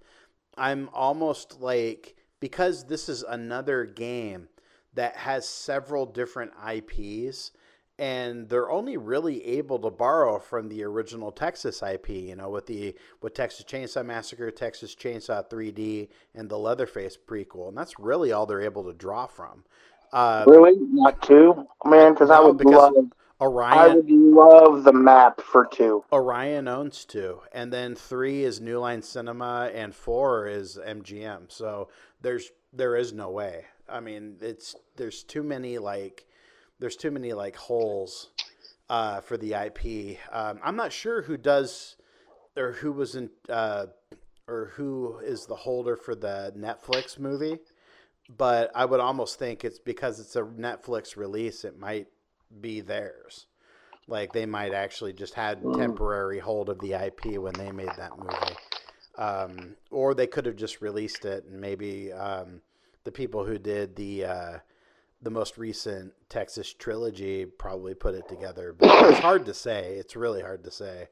I'm 0.57 0.89
almost 0.93 1.61
like 1.61 2.15
because 2.39 2.85
this 2.85 3.07
is 3.07 3.23
another 3.23 3.85
game 3.85 4.49
that 4.93 5.15
has 5.15 5.47
several 5.47 6.05
different 6.05 6.51
IPs. 6.67 7.51
And 8.03 8.49
they're 8.49 8.69
only 8.71 8.97
really 8.97 9.45
able 9.45 9.79
to 9.79 9.89
borrow 9.91 10.39
from 10.39 10.69
the 10.69 10.83
original 10.83 11.31
Texas 11.31 11.81
IP, 11.83 12.09
you 12.09 12.35
know, 12.35 12.49
with 12.49 12.65
the 12.67 12.95
with 13.21 13.33
Texas 13.35 13.65
Chainsaw 13.65 14.05
Massacre, 14.05 14.51
Texas 14.51 14.95
Chainsaw 14.95 15.47
3D, 15.49 16.09
and 16.35 16.49
the 16.49 16.57
Leatherface 16.57 17.17
prequel, 17.17 17.69
and 17.69 17.77
that's 17.77 17.99
really 17.99 18.31
all 18.31 18.45
they're 18.45 18.61
able 18.61 18.83
to 18.85 18.93
draw 18.93 19.27
from. 19.27 19.63
Uh, 20.11 20.47
really 20.47 20.75
not 20.79 21.21
two, 21.21 21.67
man, 21.85 22.13
because 22.13 22.29
I 22.29 22.39
No, 22.39 22.45
would 22.45 22.59
because 22.59 22.63
love, 22.63 22.93
I 23.71 23.87
would 23.87 24.09
love 24.09 24.83
the 24.83 24.93
map 24.93 25.41
for 25.41 25.65
two. 25.65 26.03
Orion 26.13 26.67
owns 26.67 27.05
two, 27.05 27.41
and 27.51 27.73
then 27.73 27.95
three 27.95 28.43
is 28.43 28.61
New 28.61 28.79
Line 28.79 29.01
Cinema, 29.01 29.69
and 29.73 29.93
four 29.95 30.47
is 30.47 30.77
MGM. 30.77 31.51
So 31.51 31.89
there's 32.21 32.51
there 32.71 32.95
is 32.95 33.11
no 33.13 33.29
way. 33.31 33.65
I 33.89 33.99
mean, 33.99 34.37
it's 34.41 34.75
there's 34.95 35.23
too 35.23 35.43
many 35.43 35.77
like 35.79 36.25
there's 36.79 36.95
too 36.95 37.11
many 37.11 37.33
like 37.33 37.55
holes 37.55 38.29
uh, 38.89 39.21
for 39.21 39.37
the 39.37 39.53
IP. 39.53 40.17
Um, 40.31 40.59
I'm 40.63 40.75
not 40.75 40.91
sure 40.91 41.21
who 41.21 41.37
does 41.37 41.95
or 42.57 42.73
who 42.73 42.91
was 42.91 43.15
in 43.15 43.29
uh, 43.49 43.87
or 44.47 44.71
who 44.75 45.19
is 45.23 45.45
the 45.45 45.55
holder 45.55 45.95
for 45.95 46.15
the 46.15 46.53
Netflix 46.57 47.17
movie, 47.17 47.59
but 48.37 48.71
I 48.75 48.85
would 48.85 48.99
almost 48.99 49.39
think 49.39 49.63
it's 49.63 49.79
because 49.79 50.19
it's 50.19 50.35
a 50.35 50.41
Netflix 50.41 51.15
release. 51.15 51.63
It 51.63 51.79
might 51.79 52.07
be 52.61 52.81
theirs. 52.81 53.47
Like 54.07 54.33
they 54.33 54.45
might 54.45 54.73
actually 54.73 55.13
just 55.13 55.33
had 55.33 55.63
temporary 55.75 56.39
hold 56.39 56.69
of 56.69 56.79
the 56.79 56.93
IP 56.93 57.37
when 57.39 57.53
they 57.53 57.71
made 57.71 57.91
that 57.97 58.11
movie, 58.17 58.57
um, 59.17 59.75
or 59.91 60.13
they 60.13 60.27
could 60.27 60.45
have 60.45 60.57
just 60.57 60.81
released 60.81 61.23
it 61.23 61.45
and 61.45 61.59
maybe 61.59 62.11
um, 62.11 62.61
the 63.05 63.11
people 63.13 63.45
who 63.45 63.57
did 63.57 63.95
the 63.95 64.25
uh, 64.25 64.57
the 65.23 65.31
most 65.31 65.57
recent 65.57 66.13
Texas 66.29 66.73
trilogy 66.73 67.45
probably 67.45 67.95
put 67.95 68.13
it 68.13 68.27
together. 68.27 68.73
But 68.77 69.09
it's 69.09 69.19
hard 69.19 69.45
to 69.45 69.53
say. 69.53 69.95
It's 69.95 70.15
really 70.15 70.41
hard 70.41 70.63
to 70.65 70.71
say 70.71 71.07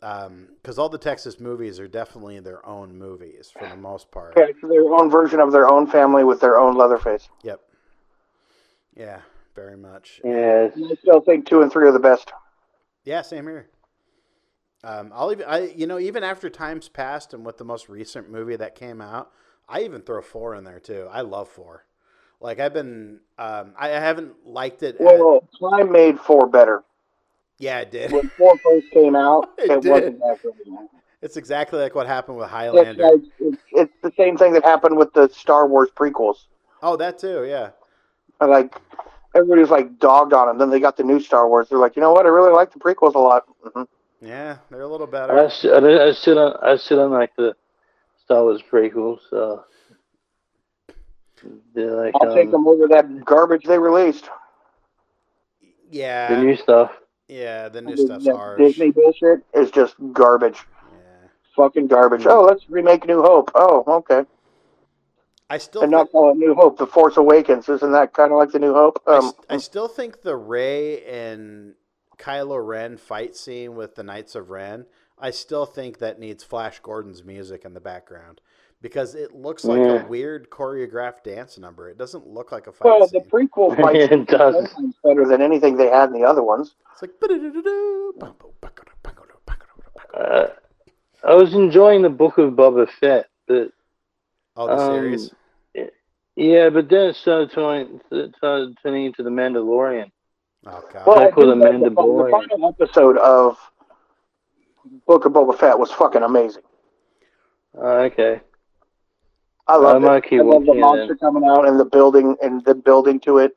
because 0.00 0.78
all 0.78 0.88
the 0.88 0.98
Texas 0.98 1.40
movies 1.40 1.80
are 1.80 1.88
definitely 1.88 2.38
their 2.40 2.64
own 2.66 2.98
movies 2.98 3.50
for 3.50 3.66
the 3.68 3.76
most 3.76 4.10
part. 4.10 4.34
Yeah, 4.36 4.46
their 4.62 4.94
own 4.94 5.10
version 5.10 5.40
of 5.40 5.52
their 5.52 5.70
own 5.70 5.86
family 5.86 6.24
with 6.24 6.40
their 6.40 6.58
own 6.58 6.76
Leatherface. 6.76 7.28
Yep. 7.42 7.60
Yeah, 8.94 9.20
very 9.54 9.76
much. 9.76 10.20
Yeah, 10.24 10.68
I 10.74 10.94
still 11.00 11.20
think 11.20 11.46
two 11.46 11.62
and 11.62 11.72
three 11.72 11.88
are 11.88 11.92
the 11.92 11.98
best. 11.98 12.32
Yeah, 13.04 13.22
same 13.22 13.44
here. 13.44 13.68
Um, 14.84 15.10
I'll 15.14 15.32
even 15.32 15.46
I 15.46 15.68
you 15.74 15.86
know 15.86 15.98
even 15.98 16.22
after 16.22 16.50
times 16.50 16.88
passed 16.88 17.34
and 17.34 17.44
with 17.44 17.56
the 17.56 17.64
most 17.64 17.88
recent 17.88 18.30
movie 18.30 18.56
that 18.56 18.74
came 18.74 19.00
out, 19.00 19.32
I 19.68 19.82
even 19.82 20.02
throw 20.02 20.20
four 20.22 20.54
in 20.54 20.64
there 20.64 20.80
too. 20.80 21.08
I 21.10 21.22
love 21.22 21.48
four. 21.48 21.85
Like 22.40 22.60
I've 22.60 22.74
been, 22.74 23.20
um, 23.38 23.72
I 23.78 23.88
haven't 23.88 24.46
liked 24.46 24.82
it. 24.82 24.96
at- 24.96 25.00
Well, 25.00 25.48
Time 25.60 25.90
made 25.90 26.20
four 26.20 26.46
better. 26.46 26.84
yeah, 27.58 27.80
it 27.80 27.90
did. 27.90 28.12
When 28.12 28.28
four 28.36 28.58
first 28.62 28.86
came 28.92 29.16
out, 29.16 29.50
It 29.58 29.70
it, 29.84 29.90
wasn't 29.90 30.18
that 30.20 30.38
good. 30.42 30.52
It's 31.22 31.36
exactly 31.38 31.78
like 31.80 31.94
what 31.94 32.06
happened 32.06 32.36
with 32.36 32.44
It's, 32.46 32.52
Highlander. 32.52 33.02
like, 33.04 33.22
it's, 33.40 33.62
it's 33.72 33.92
the 34.02 34.12
same 34.18 34.36
thing 34.36 34.52
that 34.52 34.64
happened 34.64 34.96
with 34.98 35.12
the 35.14 35.28
Star 35.30 35.66
Wars 35.66 35.88
prequels. 35.96 36.44
oh, 36.82 36.96
that 36.96 37.18
too. 37.18 37.44
Yeah. 37.44 37.70
And, 38.40 38.50
Like 38.50 38.76
everybody 39.34 39.62
was 39.62 39.70
like 39.70 39.98
dogged 39.98 40.34
on 40.34 40.46
them. 40.48 40.58
Then 40.58 40.68
they 40.70 40.78
got 40.78 40.96
the 40.98 41.02
new 41.04 41.20
Star 41.20 41.48
Wars. 41.48 41.68
They're 41.70 41.78
like, 41.78 41.96
you 41.96 42.02
know 42.02 42.12
what? 42.12 42.26
I 42.26 42.28
really 42.28 42.52
like 42.52 42.70
the 42.72 42.78
prequels 42.78 43.14
a 43.14 43.18
lot. 43.18 43.44
hmm 43.74 43.82
Yeah, 44.20 44.58
they're 44.70 44.82
a 44.82 44.86
little 44.88 45.06
better. 45.06 45.38
s- 45.38 45.64
I, 45.64 45.80
don't- 45.80 46.00
I 46.00 46.12
still 46.12 46.34
don't, 46.34 46.62
I 46.62 46.76
still 46.76 46.98
don't 46.98 47.12
like 47.12 47.34
the 47.36 47.56
Star 48.22 48.42
Wars 48.42 48.62
prequels. 48.70 49.20
So 49.30 49.64
they're 49.70 49.75
like 51.74 52.14
I'll 52.20 52.34
take 52.34 52.46
um, 52.46 52.52
them 52.52 52.68
over 52.68 52.88
that 52.88 53.24
garbage 53.24 53.64
they 53.64 53.78
released. 53.78 54.28
Yeah. 55.90 56.34
the 56.34 56.42
new 56.42 56.56
stuff. 56.56 56.92
yeah, 57.28 57.68
the 57.68 57.80
new 57.82 57.96
The- 57.96 58.02
stuff's 58.06 58.24
the 58.24 58.36
harsh. 58.36 58.58
Disney 58.58 58.90
bullshit 58.90 59.40
is 59.54 59.70
just 59.70 59.94
garbage. 60.12 60.58
Yeah. 60.92 61.28
Fucking 61.54 61.86
garbage. 61.86 62.26
Oh, 62.26 62.42
let's 62.42 62.68
remake 62.68 63.06
New 63.06 63.22
Hope. 63.22 63.50
Oh, 63.54 63.84
okay. 63.86 64.24
I 65.48 65.58
still 65.58 65.82
And 65.82 65.92
not 65.92 66.06
thi- 66.08 66.12
call 66.12 66.32
it 66.32 66.36
New 66.38 66.54
Hope. 66.54 66.76
The 66.76 66.86
Force 66.88 67.16
Awakens. 67.16 67.68
Isn't 67.68 67.92
that 67.92 68.12
kind 68.12 68.32
of 68.32 68.38
like 68.38 68.50
the 68.50 68.58
New 68.58 68.74
Hope? 68.74 69.00
I, 69.06 69.16
Um, 69.18 69.24
s- 69.26 69.34
I 69.48 69.56
still 69.58 69.86
think 69.86 70.22
the 70.22 70.36
Rey 70.36 71.04
and 71.04 71.74
Kylo 72.18 72.64
Ren 72.66 72.96
fight 72.96 73.36
scene 73.36 73.76
with 73.76 73.94
the 73.94 74.02
Knights 74.02 74.34
of 74.34 74.50
Ren, 74.50 74.86
I 75.18 75.30
still 75.30 75.64
think 75.66 75.98
that 75.98 76.18
needs 76.18 76.42
Flash 76.42 76.80
Gordon's 76.80 77.22
music 77.22 77.64
in 77.64 77.74
the 77.74 77.80
background 77.80 78.40
because 78.82 79.14
it 79.14 79.34
looks 79.34 79.64
like 79.64 79.78
Yeah. 79.78 80.04
a 80.04 80.06
weird 80.06 80.50
choreographed 80.50 81.22
dance 81.24 81.58
number. 81.58 81.88
It 81.88 81.98
doesn't 81.98 82.26
look 82.26 82.52
like 82.52 82.66
a 82.66 82.72
fight 82.72 82.84
well, 82.86 83.06
the 83.06 83.20
prequel 83.20 83.76
fight 83.80 83.96
It 83.96 84.26
does. 84.26 84.54
is 84.56 84.70
sometimes 84.72 84.94
better 85.02 85.26
than 85.26 85.40
anything 85.42 85.76
they 85.76 85.88
had 85.88 86.08
in 86.10 86.14
the 86.14 86.24
other 86.24 86.42
ones. 86.42 86.74
It's 86.92 87.02
like. 87.02 87.10
Uh, 90.14 90.46
I 91.24 91.34
was 91.34 91.54
enjoying 91.54 92.02
the 92.02 92.08
Book 92.08 92.38
of 92.38 92.54
Boba 92.54 92.88
Fett, 93.00 93.26
but 93.46 93.70
oh, 94.56 94.66
the 94.66 94.72
um, 94.72 94.94
series. 94.94 95.30
yeah, 96.36 96.70
but 96.70 96.88
then 96.88 97.08
it 97.08 97.16
started 97.16 97.50
turning, 97.50 98.00
started 98.38 98.76
turning 98.82 99.06
into 99.06 99.22
the 99.22 99.30
Mandalorian. 99.30 100.10
Oh 100.66 100.82
god. 100.92 101.06
Well, 101.06 101.18
I 101.18 101.24
Like 101.26 101.36
with 101.36 101.48
the 101.48 101.54
that 101.56 101.72
the, 101.72 101.90
the 101.90 102.28
final 102.30 102.68
episode 102.68 103.18
of 103.18 103.58
Book 105.06 105.24
of 105.24 105.32
Boba 105.32 105.58
Fett 105.58 105.78
was 105.78 105.90
fucking 105.92 106.22
amazing. 106.22 106.62
Oh, 107.74 107.98
okay. 108.04 108.40
I 109.68 109.76
love 109.76 110.04
I 110.04 110.16
it. 110.18 110.24
keep 110.28 110.40
I 110.40 110.44
love 110.44 110.64
the 110.66 110.74
monster 110.74 111.08
then. 111.08 111.18
coming 111.18 111.44
out 111.48 111.66
and 111.68 111.78
the 111.78 111.84
building 111.84 112.36
and 112.42 112.64
the 112.64 112.74
building 112.74 113.18
to 113.20 113.38
it, 113.38 113.56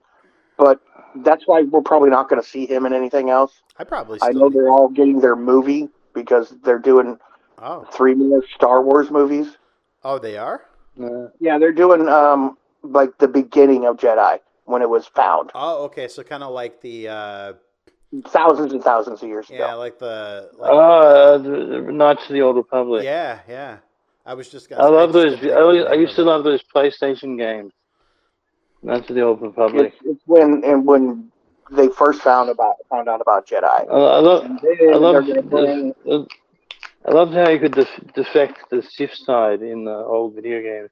but 0.57 0.79
that's 1.17 1.43
why 1.47 1.61
we're 1.61 1.81
probably 1.81 2.09
not 2.09 2.29
going 2.29 2.41
to 2.41 2.47
see 2.47 2.65
him 2.65 2.85
in 2.85 2.93
anything 2.93 3.29
else. 3.29 3.61
I 3.77 3.83
probably 3.83 4.19
I 4.21 4.29
still. 4.29 4.41
know 4.41 4.49
they're 4.49 4.69
all 4.69 4.89
getting 4.89 5.19
their 5.19 5.35
movie 5.35 5.89
because 6.13 6.55
they're 6.63 6.79
doing 6.79 7.17
oh, 7.59 7.85
three 7.93 8.15
more 8.15 8.43
Star 8.55 8.81
Wars 8.81 9.09
movies. 9.11 9.57
oh, 10.03 10.17
they 10.19 10.37
are. 10.37 10.65
No. 10.95 11.31
Yeah, 11.39 11.57
they're 11.59 11.71
doing 11.73 12.07
um 12.09 12.57
like 12.83 13.17
the 13.19 13.27
beginning 13.27 13.85
of 13.85 13.97
Jedi 13.97 14.39
when 14.65 14.81
it 14.81 14.89
was 14.89 15.05
found 15.07 15.51
Oh, 15.55 15.83
okay. 15.85 16.07
So 16.07 16.23
kind 16.23 16.43
of 16.43 16.51
like 16.51 16.81
the 16.81 17.07
uh, 17.07 17.53
thousands 18.27 18.73
and 18.73 18.83
thousands 18.83 19.21
of 19.21 19.29
years 19.29 19.47
yeah, 19.49 19.65
ago. 19.67 19.77
like 19.77 19.99
the 19.99 20.49
like, 20.57 20.71
Oh, 20.71 20.79
uh, 20.79 21.37
the, 21.37 21.81
the 21.85 21.91
Knights 21.91 22.23
of 22.27 22.33
the 22.33 22.41
Old 22.41 22.55
Republic. 22.55 23.03
yeah, 23.03 23.39
yeah. 23.47 23.77
I 24.25 24.33
was 24.33 24.49
just. 24.49 24.69
Gonna 24.69 24.83
I 24.83 24.87
love 24.87 25.13
those. 25.13 25.35
I, 25.43 25.47
of 25.49 25.57
always- 25.57 25.83
the 25.85 25.89
I 25.89 25.93
used 25.93 26.15
to 26.15 26.23
love 26.23 26.43
those 26.43 26.61
PlayStation 26.75 27.37
games. 27.37 27.73
Knights 28.81 29.09
of 29.09 29.15
the 29.15 29.21
Old 29.21 29.41
Republic. 29.41 29.93
It's, 29.93 30.05
it's 30.05 30.21
when 30.25 30.63
and 30.63 30.85
when 30.85 31.31
they 31.71 31.89
first 31.89 32.21
found 32.21 32.49
about 32.49 32.75
found 32.89 33.09
out 33.09 33.21
about 33.21 33.47
Jedi. 33.47 33.63
I, 33.63 33.81
I 33.83 34.19
love. 34.19 34.45
I 34.45 34.95
love. 34.95 35.25
they're 36.05 36.25
I 37.05 37.11
loved 37.11 37.33
how 37.33 37.49
you 37.49 37.59
could 37.59 37.73
def- 37.73 38.13
defect 38.13 38.69
the 38.69 38.81
Sith 38.83 39.13
side 39.15 39.61
in 39.61 39.85
the 39.85 39.91
old 39.95 40.35
video 40.35 40.61
games. 40.61 40.89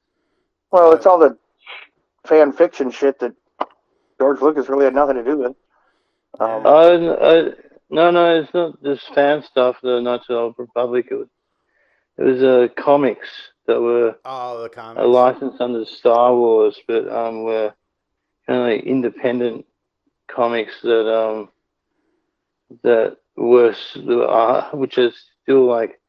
Well, 0.71 0.93
it's 0.93 1.05
all 1.05 1.19
the 1.19 1.37
fan 2.25 2.53
fiction 2.53 2.91
shit 2.91 3.19
that 3.19 3.33
George 4.19 4.41
Lucas 4.41 4.69
really 4.69 4.85
had 4.85 4.95
nothing 4.95 5.15
to 5.15 5.23
do 5.23 5.37
with. 5.37 5.55
Um, 6.39 6.63
Yeah. 6.63 6.69
Uh, 6.69 7.19
I, 7.21 7.63
no, 7.89 8.11
no, 8.11 8.41
it's 8.41 8.53
not 8.53 8.81
this 8.81 9.01
fan 9.13 9.43
stuff. 9.43 9.77
The 9.83 10.01
Knights 10.01 10.23
of 10.29 10.33
the 10.35 10.39
Old 10.39 10.55
Republic. 10.57 11.07
It 11.11 11.15
was. 11.15 11.27
It 12.17 12.23
was 12.23 12.41
uh, 12.43 12.67
comics 12.75 13.27
that 13.67 13.79
were 13.79 14.15
Oh, 14.25 14.63
the 14.63 14.69
comics. 14.69 15.03
uh, 15.03 15.07
licensed 15.07 15.61
under 15.61 15.85
Star 15.85 16.35
Wars, 16.35 16.79
but 16.87 17.07
um, 17.11 17.43
were 17.43 17.73
kind 18.47 18.59
of 18.61 18.67
like 18.77 18.83
independent 18.85 19.65
comics 20.27 20.81
that 20.81 21.07
um 21.13 21.49
that 22.83 23.17
were 23.35 23.73
uh, 24.27 24.69
which 24.71 24.97
is 24.97 25.13
still 25.43 25.65
like 25.65 25.99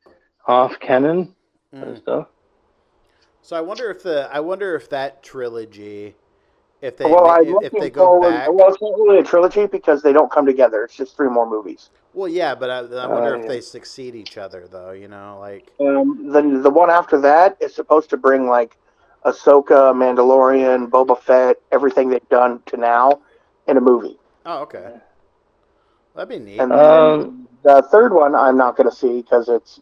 half 0.47 0.79
canon 0.81 1.35
Mm. 1.75 1.83
and 1.83 1.99
stuff. 1.99 2.29
So 3.42 3.55
I 3.57 3.61
wonder 3.61 3.90
if 3.90 4.03
the 4.03 4.29
I 4.33 4.40
wonder 4.40 4.75
if 4.75 4.88
that 4.88 5.23
trilogy, 5.23 6.16
if 6.81 6.97
they 6.97 7.05
well, 7.05 7.25
ma- 7.25 7.35
I'm 7.35 7.43
if, 7.47 7.49
looking 7.49 7.81
they 7.81 7.91
go 7.91 8.07
forward. 8.07 8.31
back. 8.31 8.49
Well, 8.53 8.69
it's 8.69 8.81
not 8.81 8.93
really 8.99 9.19
a 9.19 9.25
trilogy 9.25 9.67
because 9.67 10.03
they 10.03 10.12
don't 10.12 10.31
come 10.31 10.47
together. 10.47 10.85
It's 10.85 10.97
just 10.97 11.17
three 11.17 11.29
more 11.29 11.49
movies. 11.49 11.91
Well, 12.14 12.29
yeah, 12.29 12.55
but 12.55 12.71
I, 12.71 12.79
I 12.79 13.07
wonder 13.07 13.35
Uh, 13.35 13.38
if 13.41 13.47
they 13.49 13.61
succeed 13.61 14.14
each 14.14 14.38
other 14.38 14.67
though. 14.67 14.93
You 14.93 15.09
know, 15.09 15.38
like 15.41 15.71
Um, 15.81 16.31
the 16.33 16.61
the 16.62 16.71
one 16.71 16.91
after 16.91 17.21
that 17.21 17.57
is 17.61 17.75
supposed 17.75 18.11
to 18.11 18.17
bring 18.17 18.49
like 18.49 18.77
Ahsoka, 19.25 19.93
Mandalorian, 19.93 20.88
Boba 20.88 21.19
Fett, 21.21 21.57
everything 21.73 22.09
they've 22.09 22.29
done 22.29 22.62
to 22.67 22.77
now 22.77 23.21
in 23.67 23.77
a 23.77 23.81
movie. 23.81 24.19
oh, 24.47 24.61
okay. 24.62 24.95
That'd 26.14 26.29
be 26.29 26.38
neat. 26.38 26.61
And 26.61 26.71
then 26.73 26.79
Um, 26.79 27.49
the 27.62 27.83
third 27.91 28.12
one 28.12 28.35
I'm 28.35 28.57
not 28.57 28.77
going 28.77 28.88
to 28.88 28.95
see 28.95 29.21
because 29.23 29.49
it's 29.49 29.81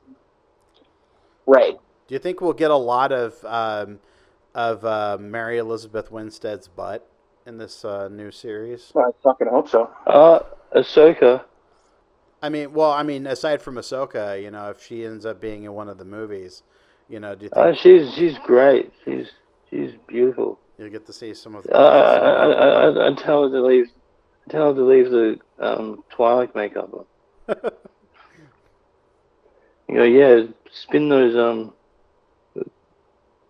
Rey. 1.46 1.72
Do 2.08 2.14
you 2.14 2.18
think 2.18 2.40
we'll 2.40 2.52
get 2.52 2.70
a 2.70 2.76
lot 2.76 3.12
of 3.12 3.42
um, 3.44 4.00
of 4.56 4.84
uh, 4.84 5.18
Mary 5.20 5.58
Elizabeth 5.58 6.10
Winstead's 6.10 6.66
butt 6.66 7.06
in 7.46 7.58
this 7.58 7.84
uh, 7.84 8.08
new 8.08 8.30
series? 8.32 8.90
I 8.96 9.10
fucking 9.22 9.48
hope 9.48 9.68
so. 9.68 9.88
uh, 10.06 10.40
Ahsoka. 10.74 11.44
I 12.42 12.48
mean, 12.48 12.72
well, 12.72 12.90
I 12.90 13.02
mean, 13.02 13.26
aside 13.26 13.60
from 13.62 13.74
Ahsoka, 13.76 14.42
you 14.42 14.50
know, 14.50 14.70
if 14.70 14.82
she 14.82 15.04
ends 15.04 15.24
up 15.26 15.40
being 15.40 15.64
in 15.64 15.72
one 15.74 15.88
of 15.88 15.98
the 15.98 16.04
movies, 16.04 16.62
you 17.08 17.20
know, 17.20 17.34
do 17.34 17.44
you 17.44 17.50
Uh, 17.54 17.66
think 17.66 17.78
she's 17.78 18.14
she's 18.14 18.38
great. 18.44 18.92
She's 19.04 19.26
she's 19.70 19.92
beautiful. 20.06 20.58
you'll 20.78 20.90
get 20.90 21.06
to 21.06 21.12
see 21.12 21.34
some 21.34 21.54
of? 21.54 21.66
Uh, 21.72 21.76
I, 21.76 22.16
I, 22.16 22.46
I, 22.46 22.88
I, 22.88 23.10
I 23.10 23.14
tell 23.14 23.44
her 23.44 23.50
to 23.50 23.62
leave. 23.66 23.86
Tell 24.48 24.68
her 24.68 24.74
to 24.74 24.84
leave 24.84 25.10
the 25.10 25.38
um, 25.58 26.02
Twilight 26.10 26.54
makeup 26.54 26.90
on. 26.94 27.56
You 29.88 29.94
know, 29.98 30.02
yeah, 30.04 30.42
spin 30.72 31.08
those 31.08 31.36
um 31.36 31.72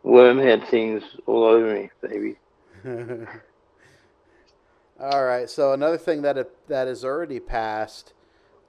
worm 0.07 0.39
head 0.39 0.67
things 0.69 1.03
all 1.27 1.45
over 1.45 1.75
me, 1.75 1.91
baby. 2.01 2.37
All 5.01 5.25
right. 5.25 5.51
So 5.51 5.73
another 5.73 5.99
thing 5.99 6.23
that 6.23 6.49
that 6.69 6.89
is 6.89 7.05
already 7.05 7.41
passed, 7.41 8.15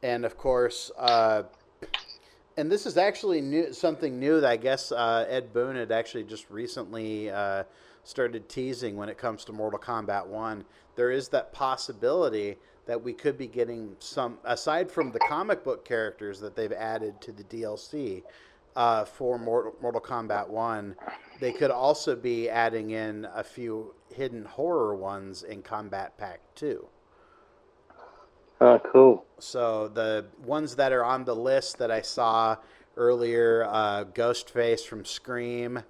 and 0.03 0.25
of 0.25 0.35
course, 0.35 0.91
uh, 0.97 1.43
and 2.57 2.69
this 2.71 2.85
is 2.85 2.97
actually 2.97 3.39
new, 3.39 3.71
something 3.71 4.19
new 4.19 4.41
that 4.41 4.49
I 4.49 4.57
guess 4.57 4.91
uh, 4.91 5.25
Ed 5.29 5.53
Boon 5.53 5.75
had 5.77 5.91
actually 5.91 6.23
just 6.23 6.49
recently 6.49 7.29
uh, 7.29 7.63
started 8.03 8.49
teasing 8.49 8.97
when 8.97 9.07
it 9.07 9.17
comes 9.17 9.45
to 9.45 9.53
Mortal 9.53 9.79
Kombat 9.79 10.25
One. 10.25 10.65
There 10.95 11.11
is 11.11 11.29
that 11.29 11.53
possibility 11.53 12.57
that 12.87 13.01
we 13.01 13.13
could 13.13 13.37
be 13.37 13.47
getting 13.47 13.95
some, 13.99 14.39
aside 14.43 14.89
from 14.89 15.11
the 15.11 15.19
comic 15.19 15.63
book 15.63 15.85
characters 15.85 16.39
that 16.39 16.55
they've 16.55 16.71
added 16.71 17.21
to 17.21 17.31
the 17.31 17.43
DLC 17.43 18.23
uh, 18.77 19.03
for 19.05 19.39
Mortal, 19.39 19.73
Mortal 19.81 19.99
Kombat 19.99 20.47
One, 20.47 20.95
they 21.39 21.51
could 21.51 21.71
also 21.71 22.15
be 22.15 22.47
adding 22.47 22.91
in 22.91 23.27
a 23.33 23.43
few 23.43 23.95
hidden 24.13 24.45
horror 24.45 24.95
ones 24.95 25.41
in 25.41 25.63
Kombat 25.63 26.11
Pack 26.17 26.41
Two. 26.53 26.85
Oh, 28.61 28.79
cool. 28.91 29.25
So 29.39 29.87
the 29.87 30.25
ones 30.45 30.75
that 30.75 30.93
are 30.93 31.03
on 31.03 31.25
the 31.25 31.35
list 31.35 31.79
that 31.79 31.89
I 31.91 32.01
saw 32.01 32.57
earlier, 32.95 33.65
uh, 33.69 34.05
Ghostface 34.05 34.85
from 34.85 35.05
Scream, 35.05 35.81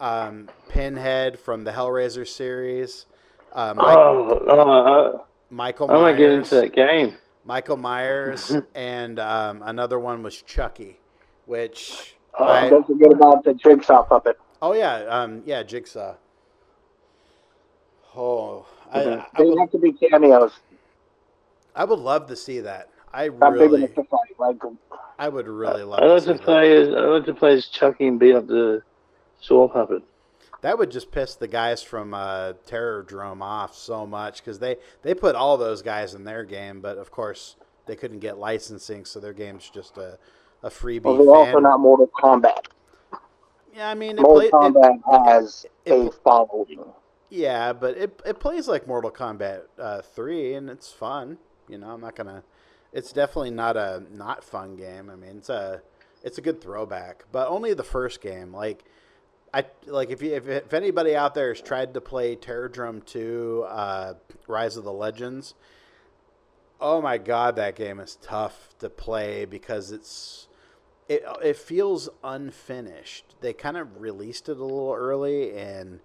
um, 0.00 0.48
Pinhead 0.70 1.38
from 1.38 1.64
the 1.64 1.70
Hellraiser 1.72 2.26
series, 2.26 3.04
uh, 3.52 3.74
Mike, 3.76 3.96
Oh, 3.98 4.44
oh, 4.48 5.26
Michael 5.50 5.90
I, 5.90 5.94
I 5.94 6.00
might 6.00 6.16
get 6.16 6.30
into 6.30 6.54
that 6.56 6.72
game. 6.74 7.16
Michael 7.44 7.76
Myers, 7.76 8.54
and 8.74 9.18
um, 9.18 9.62
another 9.62 9.98
one 9.98 10.22
was 10.22 10.40
Chucky, 10.42 11.00
which 11.46 12.16
Oh, 12.40 12.44
I, 12.44 12.68
Don't 12.70 12.86
forget 12.86 13.12
about 13.12 13.44
the 13.44 13.54
jigsaw 13.54 14.02
puppet. 14.04 14.38
oh 14.62 14.72
yeah, 14.72 15.04
um, 15.08 15.42
yeah, 15.44 15.62
Jigsaw. 15.62 16.14
Oh, 18.16 18.66
I, 18.92 19.00
I, 19.00 19.26
They 19.38 19.44
would, 19.44 19.58
have 19.58 19.70
to 19.72 19.78
be 19.78 19.92
cameos. 19.92 20.52
I 21.76 21.84
would 21.84 21.98
love 21.98 22.26
to 22.28 22.36
see 22.36 22.60
that. 22.60 22.88
I 23.12 23.28
Not 23.28 23.52
big 23.52 23.60
really, 23.62 23.84
enough 23.84 23.94
to 23.96 24.04
fight. 24.04 24.38
Like, 24.38 24.56
I 25.18 25.28
would 25.28 25.46
really 25.46 25.82
love 25.82 26.00
I 26.00 26.06
like 26.06 26.22
to 26.24 26.32
to 26.32 26.32
see 26.32 26.38
that. 26.38 26.44
play 26.44 26.76
as 26.76 26.88
I 26.88 27.00
like 27.00 27.24
to 27.26 27.34
play 27.34 27.52
as 27.54 27.66
Chucky 27.66 28.06
and 28.06 28.18
beat 28.18 28.34
up 28.34 28.46
the 28.46 28.82
saw 29.40 29.68
puppet. 29.68 30.02
That 30.62 30.78
would 30.78 30.90
just 30.90 31.10
piss 31.10 31.34
the 31.36 31.48
guys 31.48 31.82
from 31.82 32.12
uh, 32.12 32.54
Terrordrome 32.66 33.42
off 33.42 33.74
so 33.74 34.06
much 34.06 34.38
because 34.38 34.58
they, 34.58 34.76
they 35.02 35.14
put 35.14 35.34
all 35.34 35.56
those 35.56 35.80
guys 35.82 36.14
in 36.14 36.24
their 36.24 36.44
game, 36.44 36.80
but 36.80 36.98
of 36.98 37.10
course 37.10 37.56
they 37.86 37.96
couldn't 37.96 38.18
get 38.18 38.38
licensing, 38.38 39.04
so 39.04 39.20
their 39.20 39.32
game's 39.32 39.70
just 39.70 39.96
a, 39.96 40.18
a 40.62 40.68
freebie. 40.70 41.02
well, 41.02 41.16
they're 41.16 41.34
also 41.34 41.58
not 41.58 41.80
Mortal 41.80 42.08
Kombat. 42.08 42.66
yeah, 43.74 43.88
I 43.88 43.94
mean, 43.94 44.18
it 44.18 44.22
Mortal 44.22 44.36
play, 44.36 44.46
it, 44.46 44.52
Kombat 44.74 45.26
has 45.26 45.66
it- 45.84 45.92
a 45.92 46.10
following. 46.24 46.84
yeah, 47.30 47.72
but 47.72 47.96
it, 47.96 48.20
it 48.26 48.40
plays 48.40 48.68
like 48.68 48.86
Mortal 48.86 49.10
Kombat 49.10 49.62
uh, 49.78 50.02
3, 50.02 50.54
and 50.54 50.70
it's 50.70 50.92
fun. 50.92 51.38
You 51.68 51.78
know, 51.78 51.90
I'm 51.90 52.00
not 52.00 52.16
gonna. 52.16 52.42
It's 52.92 53.12
definitely 53.12 53.52
not 53.52 53.76
a 53.76 54.02
not 54.10 54.42
fun 54.42 54.76
game. 54.76 55.08
I 55.10 55.14
mean, 55.16 55.36
it's 55.38 55.48
a 55.48 55.82
it's 56.24 56.38
a 56.38 56.40
good 56.40 56.60
throwback, 56.60 57.24
but 57.30 57.48
only 57.48 57.72
the 57.72 57.84
first 57.84 58.20
game. 58.20 58.52
Like, 58.52 58.84
I 59.54 59.64
like 59.86 60.10
if 60.10 60.20
you 60.20 60.34
if, 60.34 60.48
if 60.48 60.74
anybody 60.74 61.14
out 61.14 61.34
there 61.34 61.48
has 61.48 61.60
tried 61.60 61.94
to 61.94 62.00
play 62.00 62.34
Terrordrome 62.34 63.04
2, 63.06 63.64
uh, 63.68 64.14
Rise 64.48 64.76
of 64.76 64.82
the 64.84 64.92
Legends. 64.92 65.54
Oh 66.80 67.00
my 67.00 67.18
god, 67.18 67.56
that 67.56 67.76
game 67.76 68.00
is 68.00 68.16
tough 68.22 68.74
to 68.80 68.88
play 68.90 69.44
because 69.44 69.92
it's 69.92 70.48
it 71.10 71.24
it 71.42 71.56
feels 71.56 72.08
unfinished. 72.22 73.34
They 73.40 73.52
kind 73.52 73.76
of 73.76 74.00
released 74.00 74.48
it 74.48 74.56
a 74.56 74.62
little 74.64 74.94
early 74.94 75.58
and 75.58 75.98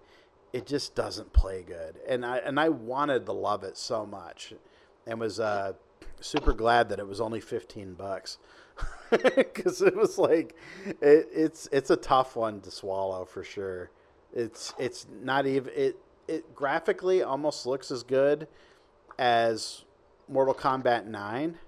it 0.52 0.66
just 0.66 0.94
doesn't 0.96 1.32
play 1.32 1.62
good. 1.62 2.00
And 2.08 2.26
I 2.26 2.38
and 2.38 2.58
I 2.58 2.70
wanted 2.70 3.24
to 3.26 3.32
love 3.32 3.62
it 3.62 3.78
so 3.78 4.04
much, 4.04 4.52
and 5.06 5.20
was 5.20 5.38
uh, 5.38 5.74
super 6.20 6.52
glad 6.52 6.88
that 6.88 6.98
it 6.98 7.06
was 7.06 7.20
only 7.20 7.40
fifteen 7.40 7.94
bucks, 7.94 8.38
because 9.10 9.80
it 9.80 9.94
was 9.94 10.18
like 10.18 10.56
it, 11.00 11.28
it's 11.32 11.68
it's 11.70 11.90
a 11.90 11.96
tough 11.96 12.34
one 12.34 12.60
to 12.62 12.70
swallow 12.72 13.24
for 13.24 13.44
sure. 13.44 13.90
It's 14.34 14.74
it's 14.76 15.06
not 15.22 15.46
even 15.46 15.72
it 15.76 15.98
it 16.26 16.52
graphically 16.52 17.22
almost 17.22 17.64
looks 17.64 17.92
as 17.92 18.02
good 18.02 18.48
as 19.20 19.84
Mortal 20.28 20.54
Kombat 20.54 21.06
Nine, 21.06 21.58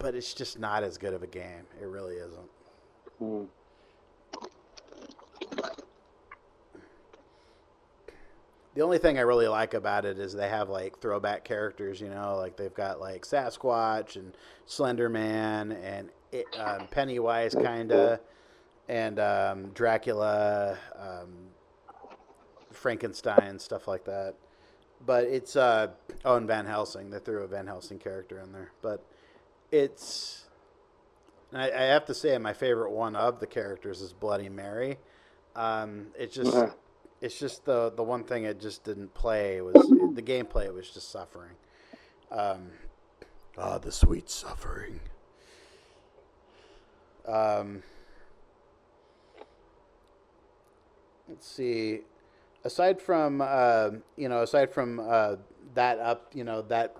but 0.00 0.14
it's 0.14 0.34
just 0.34 0.58
not 0.58 0.82
as 0.82 0.98
good 0.98 1.14
of 1.14 1.22
a 1.22 1.26
game. 1.26 1.66
It 1.80 1.86
really 1.86 2.16
isn't. 2.16 2.50
Hmm. 3.18 3.44
The 8.74 8.82
only 8.82 8.98
thing 8.98 9.18
I 9.18 9.22
really 9.22 9.48
like 9.48 9.74
about 9.74 10.04
it 10.04 10.18
is 10.18 10.32
they 10.32 10.48
have 10.48 10.70
like 10.70 11.00
throwback 11.00 11.44
characters, 11.44 12.00
you 12.00 12.08
know, 12.08 12.36
like 12.36 12.56
they've 12.56 12.72
got 12.72 12.98
like 12.98 13.26
Sasquatch 13.26 14.16
and 14.16 14.34
Slender 14.64 15.08
Man 15.08 15.72
and 15.72 16.08
it, 16.32 16.46
um, 16.58 16.86
Pennywise, 16.90 17.54
kinda, 17.54 18.20
and 18.88 19.18
um, 19.18 19.70
Dracula, 19.70 20.78
um, 20.96 21.28
Frankenstein, 22.70 23.58
stuff 23.58 23.86
like 23.86 24.04
that. 24.04 24.34
But 25.04 25.24
it's 25.24 25.56
uh, 25.56 25.88
oh, 26.24 26.36
and 26.36 26.46
Van 26.46 26.64
Helsing. 26.64 27.10
They 27.10 27.18
threw 27.18 27.42
a 27.42 27.48
Van 27.48 27.66
Helsing 27.66 27.98
character 27.98 28.38
in 28.38 28.52
there, 28.52 28.70
but 28.82 29.04
it's. 29.72 30.46
I, 31.52 31.70
I 31.70 31.82
have 31.82 32.04
to 32.06 32.14
say, 32.14 32.36
my 32.38 32.52
favorite 32.52 32.90
one 32.92 33.16
of 33.16 33.40
the 33.40 33.46
characters 33.46 34.00
is 34.00 34.12
Bloody 34.12 34.48
Mary. 34.48 34.98
Um, 35.56 36.08
it's 36.18 36.34
just 36.34 36.48
Uh-huh. 36.48 36.70
it's 37.20 37.38
just 37.38 37.64
the 37.64 37.90
the 37.90 38.02
one 38.02 38.24
thing 38.24 38.44
it 38.44 38.60
just 38.60 38.84
didn't 38.84 39.14
play 39.14 39.60
was 39.60 39.92
the 40.14 40.22
gameplay 40.22 40.72
was 40.72 40.90
just 40.90 41.10
suffering. 41.10 41.56
Um, 42.30 42.70
ah, 43.58 43.78
the 43.78 43.92
sweet 43.92 44.30
suffering. 44.30 45.00
Um, 47.26 47.82
let's 51.28 51.46
see. 51.46 52.00
Aside 52.64 53.00
from 53.00 53.40
uh, 53.42 53.90
you 54.16 54.28
know, 54.28 54.42
aside 54.42 54.72
from 54.72 55.00
uh, 55.00 55.36
that 55.74 55.98
up, 55.98 56.30
you 56.34 56.44
know, 56.44 56.62
that 56.62 56.96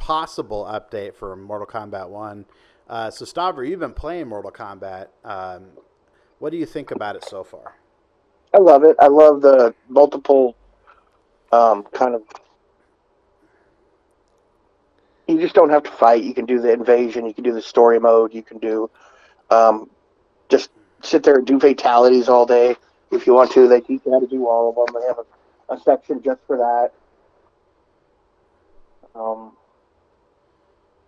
possible 0.00 0.64
update 0.64 1.14
for 1.14 1.36
Mortal 1.36 1.66
Kombat 1.66 2.08
One. 2.08 2.46
Uh, 2.88 3.10
so 3.10 3.24
Stavro, 3.26 3.68
you've 3.68 3.80
been 3.80 3.92
playing 3.92 4.28
Mortal 4.28 4.50
Kombat. 4.50 5.08
Um, 5.22 5.66
what 6.38 6.50
do 6.50 6.56
you 6.56 6.66
think 6.66 6.90
about 6.90 7.16
it 7.16 7.24
so 7.24 7.44
far? 7.44 7.74
I 8.54 8.58
love 8.58 8.82
it. 8.82 8.96
I 8.98 9.08
love 9.08 9.42
the 9.42 9.74
multiple 9.88 10.56
um, 11.52 11.84
kind 11.92 12.14
of. 12.14 12.22
You 15.28 15.38
just 15.38 15.54
don't 15.54 15.70
have 15.70 15.84
to 15.84 15.90
fight. 15.90 16.24
You 16.24 16.34
can 16.34 16.46
do 16.46 16.60
the 16.60 16.72
invasion. 16.72 17.26
You 17.26 17.34
can 17.34 17.44
do 17.44 17.52
the 17.52 17.62
story 17.62 18.00
mode. 18.00 18.34
You 18.34 18.42
can 18.42 18.58
do 18.58 18.90
um, 19.50 19.90
just 20.48 20.70
sit 21.02 21.22
there 21.22 21.36
and 21.36 21.46
do 21.46 21.60
fatalities 21.60 22.28
all 22.28 22.46
day 22.46 22.74
if 23.12 23.26
you 23.26 23.34
want 23.34 23.52
to. 23.52 23.68
They 23.68 23.82
teach 23.82 24.00
you 24.06 24.12
how 24.12 24.20
to 24.20 24.26
do 24.26 24.48
all 24.48 24.70
of 24.70 24.76
them. 24.76 25.00
They 25.00 25.06
have 25.06 25.18
a, 25.18 25.74
a 25.74 25.80
section 25.80 26.22
just 26.22 26.40
for 26.46 26.56
that. 26.56 26.92
Um, 29.14 29.52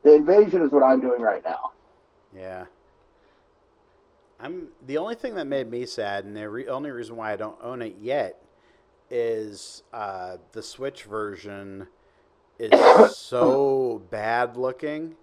the 0.03 0.15
invasion 0.15 0.63
is 0.63 0.71
what 0.71 0.83
I'm 0.83 1.01
doing 1.01 1.21
right 1.21 1.45
now. 1.45 1.73
Yeah. 2.37 2.67
I'm 4.41 4.69
the 4.87 4.99
only 4.99 5.15
thing 5.15 5.37
that 5.37 5.47
made 5.47 5.71
me 5.71 5.87
sad, 5.87 6.25
and 6.25 6.37
the 6.37 6.49
re- 6.49 6.67
only 6.67 6.91
reason 6.91 7.17
why 7.17 7.33
I 7.33 7.37
don't 7.37 7.59
own 7.63 7.81
it 7.81 7.97
yet 8.01 8.43
is 9.09 9.85
uh, 9.93 10.39
the 10.53 10.63
Switch 10.63 11.05
version 11.05 11.87
is 12.59 13.17
so 13.17 14.03
bad 14.11 14.57
looking 14.57 15.15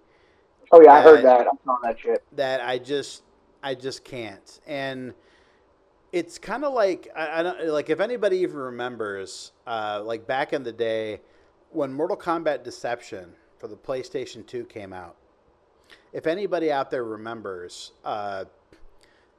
Oh 0.72 0.80
yeah, 0.80 0.92
I 0.92 1.02
heard 1.02 1.24
that. 1.24 1.40
I 1.40 1.50
saw 1.64 1.76
that 1.82 1.98
shit. 1.98 2.22
that 2.32 2.60
I 2.60 2.78
just 2.78 3.22
I 3.62 3.74
just 3.74 4.04
can't. 4.04 4.60
And 4.66 5.14
it's 6.12 6.38
kind 6.38 6.64
of 6.64 6.72
like 6.72 7.08
I, 7.16 7.40
I 7.40 7.42
don't 7.42 7.66
like 7.68 7.90
if 7.90 8.00
anybody 8.00 8.38
even 8.38 8.56
remembers, 8.56 9.52
uh, 9.66 10.02
like 10.04 10.26
back 10.26 10.52
in 10.52 10.62
the 10.62 10.72
day 10.72 11.20
when 11.70 11.92
Mortal 11.92 12.16
Kombat 12.16 12.62
Deception 12.62 13.32
for 13.60 13.68
the 13.68 13.76
PlayStation 13.76 14.44
2 14.44 14.64
came 14.64 14.92
out. 14.92 15.14
If 16.12 16.26
anybody 16.26 16.72
out 16.72 16.90
there 16.90 17.04
remembers 17.04 17.92
uh, 18.04 18.46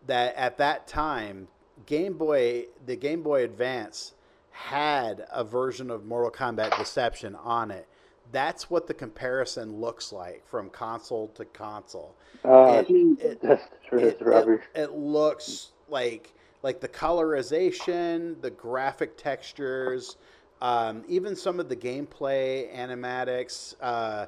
that 0.06 0.36
at 0.36 0.58
that 0.60 0.88
time, 0.88 1.48
Game 1.88 2.14
Boy, 2.14 2.68
the 2.86 2.96
Game 2.96 3.24
Boy 3.24 3.44
Advance 3.44 4.14
had 4.52 5.26
a 5.32 5.44
version 5.44 5.90
of 5.90 6.06
Mortal 6.06 6.32
Kombat 6.32 6.78
Deception 6.78 7.36
on 7.36 7.72
it. 7.72 7.88
That's 8.32 8.70
what 8.70 8.88
the 8.88 8.94
comparison 8.94 9.82
looks 9.82 10.14
like 10.14 10.48
from 10.48 10.70
console 10.70 11.30
to 11.30 11.44
console. 11.46 12.16
Uh, 12.46 12.84
It- 12.88 13.20
it- 13.20 13.42
that's 13.42 13.64
true. 13.88 14.00
it, 14.00 14.22
rubbish. 14.22 14.62
it, 14.76 14.82
it 14.82 14.92
looks 14.94 15.72
like 15.90 16.34
like 16.64 16.80
the 16.80 16.88
colorization, 16.88 18.40
the 18.40 18.52
graphic 18.52 19.18
textures, 19.18 20.18
um, 20.62 21.04
even 21.08 21.36
some 21.36 21.60
of 21.60 21.70
the 21.70 21.76
gameplay 21.76 22.74
animatics, 22.76 23.74
uh, 23.82 24.28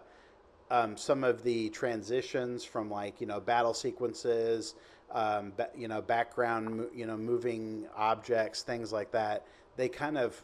um, 0.72 0.98
some 0.98 1.24
of 1.24 1.43
the 1.43 1.69
transitions 1.69 2.63
from 2.63 2.89
like 2.89 3.22
you 3.22 3.28
know 3.28 3.39
battle 3.39 3.74
sequences, 3.74 4.74
um, 5.12 5.54
ba- 5.56 5.69
you 5.78 5.88
know 5.88 6.02
background, 6.02 6.88
you 6.93 7.06
know 7.06 7.15
moving 7.15 7.86
objects, 7.96 8.63
things 8.63 8.91
like 8.91 9.12
that. 9.12 9.46
They 9.78 9.89
kind 9.89 10.17
of 10.17 10.43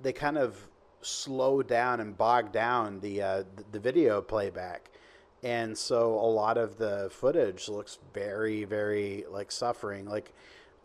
they 0.00 0.12
kind 0.12 0.38
of 0.38 0.56
slow 1.02 1.62
down 1.62 2.00
and 2.00 2.16
bog 2.16 2.50
down 2.50 3.00
the 3.00 3.22
uh, 3.22 3.44
the 3.72 3.78
video 3.78 4.22
playback, 4.22 4.90
and 5.42 5.76
so 5.76 6.14
a 6.14 6.30
lot 6.30 6.56
of 6.56 6.78
the 6.78 7.08
footage 7.12 7.68
looks 7.68 7.98
very 8.14 8.64
very 8.64 9.24
like 9.30 9.52
suffering 9.52 10.06
like 10.08 10.32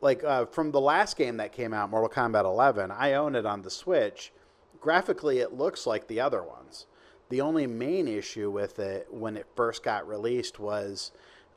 like 0.04 0.24
uh, 0.24 0.46
from 0.46 0.72
the 0.72 0.82
last 0.82 1.18
game 1.18 1.38
that 1.38 1.52
came 1.52 1.74
out 1.74 1.90
mortal 1.90 2.10
kombat 2.10 2.44
11 2.44 2.92
i 2.92 3.14
own 3.14 3.36
it 3.36 3.46
on 3.46 3.62
the 3.62 3.70
switch. 3.72 4.32
Graphically 4.80 5.40
it 5.40 5.54
looks 5.54 5.88
like 5.88 6.08
the 6.08 6.20
other 6.20 6.44
ones. 6.44 6.86
The 7.30 7.42
only 7.42 7.66
main 7.66 8.08
issue 8.08 8.52
with 8.52 8.78
it 8.80 9.08
when 9.10 9.38
it 9.38 9.48
first 9.56 9.82
got 9.82 10.08
released 10.08 10.60
was 10.60 11.12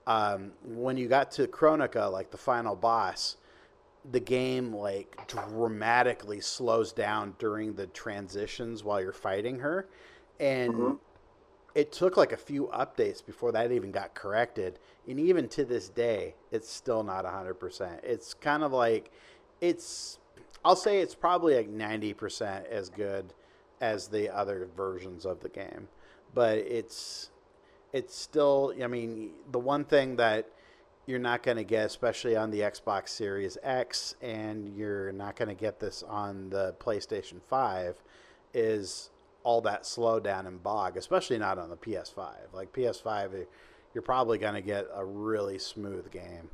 um, 0.06 0.52
when 0.64 0.96
you 0.96 1.08
got 1.08 1.32
to 1.32 1.48
Kronika 1.48 2.10
like 2.10 2.30
the 2.30 2.38
final 2.38 2.76
boss 2.76 3.36
the 4.12 4.20
game 4.20 4.72
like 4.72 5.26
dramatically 5.26 6.40
slows 6.40 6.92
down 6.92 7.34
during 7.38 7.74
the 7.74 7.88
transitions 7.88 8.84
while 8.84 9.00
you're 9.00 9.12
fighting 9.12 9.58
her. 9.58 9.88
And 10.38 10.72
Mhm. 10.74 10.98
It 11.76 11.92
took 11.92 12.16
like 12.16 12.32
a 12.32 12.36
few 12.36 12.68
updates 12.74 13.24
before 13.24 13.52
that 13.52 13.70
even 13.70 13.92
got 13.92 14.14
corrected 14.14 14.78
and 15.06 15.20
even 15.20 15.48
to 15.48 15.64
this 15.64 15.88
day 15.88 16.34
it's 16.50 16.68
still 16.68 17.04
not 17.04 17.24
100% 17.24 18.02
it's 18.02 18.34
kind 18.34 18.64
of 18.64 18.72
like 18.72 19.12
it's 19.60 20.18
i'll 20.64 20.74
say 20.74 21.00
it's 21.00 21.14
probably 21.14 21.54
like 21.54 21.70
90% 21.70 22.66
as 22.66 22.88
good 22.88 23.32
as 23.80 24.08
the 24.08 24.28
other 24.34 24.68
versions 24.76 25.24
of 25.24 25.40
the 25.40 25.48
game. 25.48 25.88
But 26.34 26.58
it's 26.58 27.30
it's 27.92 28.16
still 28.16 28.74
i 28.82 28.86
mean 28.86 29.30
the 29.52 29.58
one 29.58 29.84
thing 29.84 30.16
that 30.16 30.50
you're 31.06 31.20
not 31.20 31.42
going 31.42 31.56
to 31.56 31.64
get 31.64 31.86
especially 31.86 32.34
on 32.36 32.50
the 32.50 32.60
xbox 32.60 33.10
series 33.10 33.56
x 33.62 34.16
and 34.20 34.76
you're 34.76 35.12
not 35.12 35.36
going 35.36 35.48
to 35.48 35.54
get 35.54 35.78
this 35.78 36.02
on 36.02 36.50
the 36.50 36.74
playstation 36.80 37.40
5 37.48 38.02
is 38.52 39.10
all 39.46 39.60
that 39.60 39.84
slowdown 39.84 40.44
and 40.48 40.60
bog 40.60 40.96
especially 40.96 41.38
not 41.38 41.56
on 41.56 41.70
the 41.70 41.76
ps5 41.76 42.32
like 42.52 42.72
ps5 42.72 43.32
eh, 43.32 43.44
you're 43.94 44.02
probably 44.02 44.38
going 44.38 44.54
to 44.54 44.60
get 44.60 44.86
a 44.94 45.02
really 45.02 45.56
smooth 45.56 46.10
game. 46.10 46.50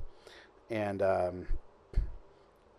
And 0.71 1.03
um, 1.03 1.47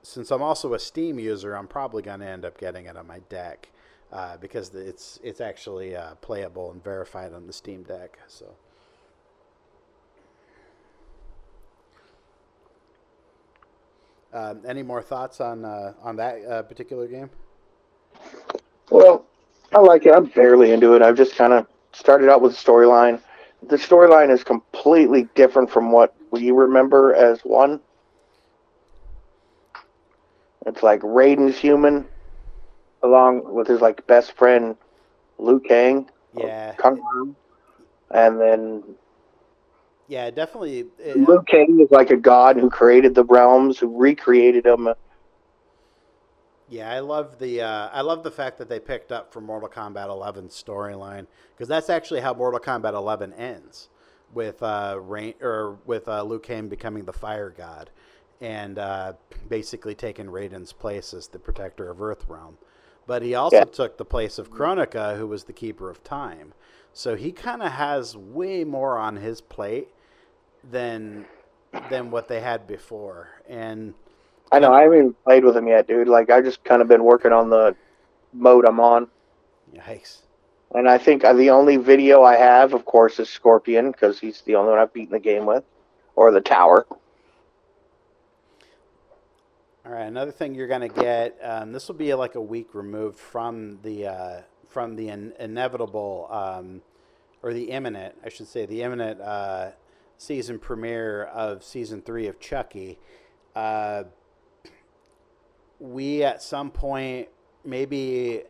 since 0.03 0.29
i'm 0.29 0.41
also 0.41 0.75
a 0.75 0.79
steam 0.79 1.17
user 1.17 1.55
i'm 1.55 1.67
probably 1.67 2.03
going 2.03 2.19
to 2.19 2.27
end 2.27 2.45
up 2.45 2.59
getting 2.59 2.85
it 2.85 2.95
on 2.95 3.07
my 3.07 3.19
deck 3.29 3.69
uh, 4.11 4.37
because 4.37 4.75
it's 4.75 5.19
it's 5.23 5.41
actually 5.41 5.95
uh, 5.95 6.13
playable 6.15 6.71
and 6.71 6.83
verified 6.83 7.33
on 7.33 7.47
the 7.47 7.53
steam 7.53 7.81
deck 7.83 8.19
so. 8.27 8.53
Um, 14.31 14.61
any 14.67 14.83
more 14.83 15.01
thoughts 15.01 15.41
on 15.41 15.65
uh, 15.65 15.93
on 16.03 16.15
that 16.17 16.45
uh, 16.45 16.63
particular 16.63 17.07
game? 17.07 17.29
Well, 18.89 19.25
I 19.75 19.79
like 19.79 20.05
it. 20.05 20.13
I'm 20.13 20.25
barely 20.25 20.71
into 20.71 20.93
it. 20.93 21.01
I've 21.01 21.17
just 21.17 21.35
kind 21.35 21.53
of 21.53 21.67
started 21.93 22.29
out 22.29 22.41
with 22.41 22.53
the 22.53 22.57
storyline. 22.57 23.19
The 23.67 23.77
storyline 23.77 24.29
is 24.29 24.43
completely 24.43 25.27
different 25.35 25.69
from 25.69 25.91
what 25.91 26.15
we 26.31 26.51
remember 26.51 27.13
as 27.15 27.39
one. 27.41 27.79
It's 30.65 30.83
like 30.83 31.01
Raiden's 31.01 31.57
human, 31.57 32.05
along 33.03 33.53
with 33.53 33.67
his 33.67 33.81
like 33.81 34.05
best 34.07 34.33
friend 34.33 34.75
Liu 35.37 35.59
Kang, 35.59 36.09
yeah 36.37 36.73
Kung 36.75 36.99
Lao, 37.01 37.35
and 38.11 38.39
then 38.39 38.83
yeah 40.07 40.29
definitely 40.29 40.85
it- 40.99 41.17
Liu 41.17 41.43
Kang 41.47 41.79
is 41.81 41.91
like 41.91 42.11
a 42.11 42.17
god 42.17 42.57
who 42.57 42.69
created 42.69 43.13
the 43.15 43.25
realms, 43.25 43.77
who 43.77 43.97
recreated 43.97 44.63
them. 44.63 44.93
Yeah, 46.73 46.91
I 46.91 47.01
love 47.01 47.37
the 47.37 47.61
uh, 47.61 47.89
I 47.93 48.01
love 48.01 48.23
the 48.23 48.31
fact 48.31 48.57
that 48.57 48.67
they 48.67 48.79
picked 48.79 49.11
up 49.11 49.31
from 49.31 49.45
Mortal 49.45 49.69
Kombat 49.69 50.09
11 50.09 50.47
storyline 50.47 51.27
because 51.53 51.67
that's 51.67 51.87
actually 51.87 52.21
how 52.21 52.33
Mortal 52.33 52.59
Kombat 52.59 52.93
11 52.93 53.31
ends 53.33 53.89
with 54.33 54.63
uh, 54.63 54.97
Rain 54.99 55.35
or 55.39 55.77
with 55.85 56.07
uh, 56.07 56.23
Liu 56.23 56.39
Kang 56.39 56.69
becoming 56.69 57.05
the 57.05 57.13
Fire 57.13 57.53
God 57.55 57.91
and 58.41 58.79
uh, 58.79 59.13
basically 59.47 59.93
taking 59.93 60.25
Raiden's 60.25 60.73
place 60.73 61.13
as 61.13 61.27
the 61.27 61.37
protector 61.37 61.91
of 61.91 61.99
Earthrealm. 61.99 62.55
But 63.05 63.21
he 63.21 63.35
also 63.35 63.57
Yeah. 63.57 63.63
took 63.65 63.97
the 63.97 64.05
place 64.05 64.39
of 64.39 64.49
Kronika, 64.49 65.15
who 65.15 65.27
was 65.27 65.43
the 65.43 65.53
keeper 65.53 65.91
of 65.91 66.03
time. 66.03 66.55
So 66.91 67.15
he 67.15 67.31
kind 67.31 67.61
of 67.61 67.73
has 67.73 68.17
way 68.17 68.63
more 68.63 68.97
on 68.97 69.17
his 69.17 69.41
plate 69.41 69.89
than 70.71 71.25
than 71.91 72.09
what 72.09 72.27
they 72.29 72.41
had 72.41 72.65
before, 72.65 73.29
and 73.47 73.93
I 74.53 74.59
know 74.59 74.71
I 74.71 74.83
haven't 74.83 74.97
even 74.99 75.13
played 75.23 75.43
with 75.43 75.57
him 75.57 75.67
yet, 75.67 75.87
dude. 75.87 76.07
Like 76.07 76.29
I 76.29 76.39
just 76.39 76.63
kind 76.63 76.83
of 76.83 76.87
been 76.87 77.03
working 77.03 77.31
on 77.31 77.49
the 77.49 77.75
mode 78.33 78.65
I'm 78.65 78.79
on. 78.79 79.07
yikes. 79.75 80.19
And 80.75 80.87
I 80.87 80.99
think 80.99 81.23
uh, 81.23 81.33
the 81.33 81.49
only 81.49 81.77
video 81.77 82.21
I 82.21 82.35
have, 82.35 82.73
of 82.73 82.85
course, 82.85 83.19
is 83.19 83.29
Scorpion 83.29 83.91
because 83.91 84.19
he's 84.19 84.41
the 84.41 84.55
only 84.55 84.71
one 84.71 84.79
I've 84.79 84.93
beaten 84.93 85.11
the 85.11 85.19
game 85.19 85.47
with, 85.47 85.63
or 86.15 86.31
the 86.31 86.39
Tower. 86.41 86.85
All 89.85 89.91
right, 89.91 90.05
another 90.05 90.31
thing 90.31 90.53
you're 90.53 90.67
going 90.67 90.87
to 90.87 91.01
get. 91.01 91.37
Um, 91.41 91.71
this 91.71 91.87
will 91.87 91.95
be 91.95 92.13
like 92.13 92.35
a 92.35 92.41
week 92.41 92.73
removed 92.73 93.17
from 93.17 93.79
the 93.81 94.07
uh, 94.07 94.41
from 94.67 94.95
the 94.95 95.09
in- 95.09 95.33
inevitable 95.39 96.27
um, 96.31 96.81
or 97.41 97.53
the 97.53 97.71
imminent, 97.71 98.15
I 98.23 98.29
should 98.29 98.47
say, 98.47 98.67
the 98.67 98.83
imminent 98.83 99.19
uh, 99.19 99.71
season 100.17 100.59
premiere 100.59 101.23
of 101.23 101.63
season 101.63 102.03
three 102.03 102.27
of 102.27 102.39
Chucky. 102.39 102.99
Uh, 103.55 104.03
we 105.83 106.23
at 106.23 106.41
some 106.41 106.71
point, 106.71 107.29
maybe 107.65 108.43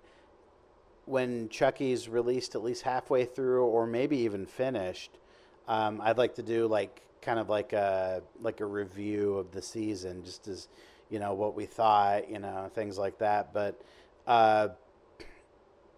when 1.06 1.50
Chucky's 1.50 2.08
released 2.08 2.56
at 2.56 2.64
least 2.64 2.84
halfway 2.84 3.26
through, 3.26 3.66
or 3.66 3.88
maybe 3.88 4.18
even 4.20 4.46
finished, 4.46 5.20
um, 5.68 6.00
I'd 6.02 6.18
like 6.20 6.36
to 6.36 6.44
do 6.44 6.68
like 6.68 7.02
kind 7.22 7.40
of 7.40 7.50
like 7.50 7.74
a 7.74 8.22
like 8.42 8.62
a 8.62 8.66
review 8.66 9.36
of 9.36 9.52
the 9.52 9.62
season, 9.64 10.24
just 10.24 10.48
as 10.48 10.70
you 11.10 11.20
know 11.20 11.34
what 11.34 11.56
we 11.56 11.66
thought, 11.66 12.30
you 12.30 12.40
know 12.40 12.70
things 12.76 12.98
like 13.00 13.18
that. 13.20 13.54
But 13.54 13.82
uh, 14.28 14.70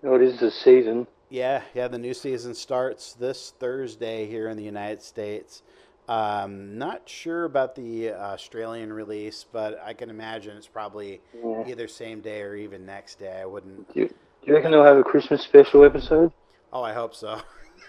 What 0.02 0.22
is 0.22 0.40
the 0.40 0.52
season? 0.52 1.06
yeah, 1.30 1.64
yeah, 1.74 1.88
the 1.88 1.98
new 1.98 2.14
season 2.14 2.54
starts 2.56 3.14
this 3.14 3.54
Thursday 3.60 4.28
here 4.28 4.48
in 4.50 4.58
the 4.58 4.64
United 4.64 5.02
States. 5.02 5.64
Um, 6.08 6.78
not 6.78 7.10
sure 7.10 7.46
about 7.46 7.76
the 7.76 8.12
Australian 8.12 8.94
release, 8.94 9.46
but 9.52 9.82
I 9.84 9.94
can 9.94 10.10
imagine 10.10 10.56
it's 10.56 10.68
probably 10.68 11.22
Yeah. 11.34 11.68
either 11.68 11.88
same 11.88 12.22
day 12.22 12.42
or 12.42 12.56
even 12.56 12.86
next 12.86 13.20
day. 13.20 13.40
I 13.42 13.46
wouldn't. 13.46 13.92
Do 13.94 14.02
you, 14.02 14.08
do 14.08 14.14
you 14.44 14.54
reckon 14.54 14.72
they'll 14.72 14.84
have 14.84 14.98
a 14.98 15.04
Christmas 15.04 15.42
special 15.42 15.84
episode? 15.84 16.32
Oh, 16.72 16.84
I 16.84 16.94
hope 16.94 17.16
so. 17.16 17.42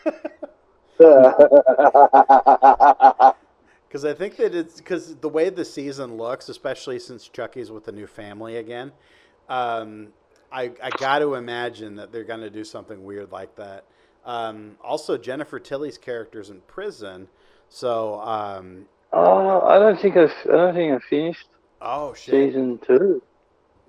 Because 3.88 4.04
I 4.04 4.14
think 4.14 4.36
that 4.36 4.54
it's 4.54 4.78
because 4.78 5.16
the 5.16 5.28
way 5.28 5.48
the 5.48 5.64
season 5.64 6.16
looks, 6.16 6.48
especially 6.48 6.98
since 6.98 7.28
Chucky's 7.28 7.70
with 7.70 7.86
a 7.88 7.92
new 7.92 8.06
family 8.06 8.56
again, 8.56 8.92
um, 9.48 10.08
I, 10.50 10.72
I 10.82 10.90
got 10.98 11.20
to 11.20 11.34
imagine 11.34 11.96
that 11.96 12.12
they're 12.12 12.24
going 12.24 12.40
to 12.40 12.50
do 12.50 12.64
something 12.64 13.04
weird 13.04 13.30
like 13.30 13.54
that. 13.56 13.84
Um, 14.24 14.76
also, 14.82 15.16
Jennifer 15.16 15.60
Tilly's 15.60 15.98
character's 15.98 16.50
in 16.50 16.60
prison, 16.62 17.28
so 17.68 18.20
um, 18.20 18.86
Oh, 19.12 19.60
I 19.62 19.78
don't 19.78 20.00
think 20.00 20.16
I've, 20.16 20.32
I 20.46 20.52
don't 20.56 20.74
think 20.74 20.92
I 20.94 20.98
finished 21.08 21.48
oh 21.80 22.14
shit, 22.14 22.50
season 22.50 22.78
two. 22.86 23.22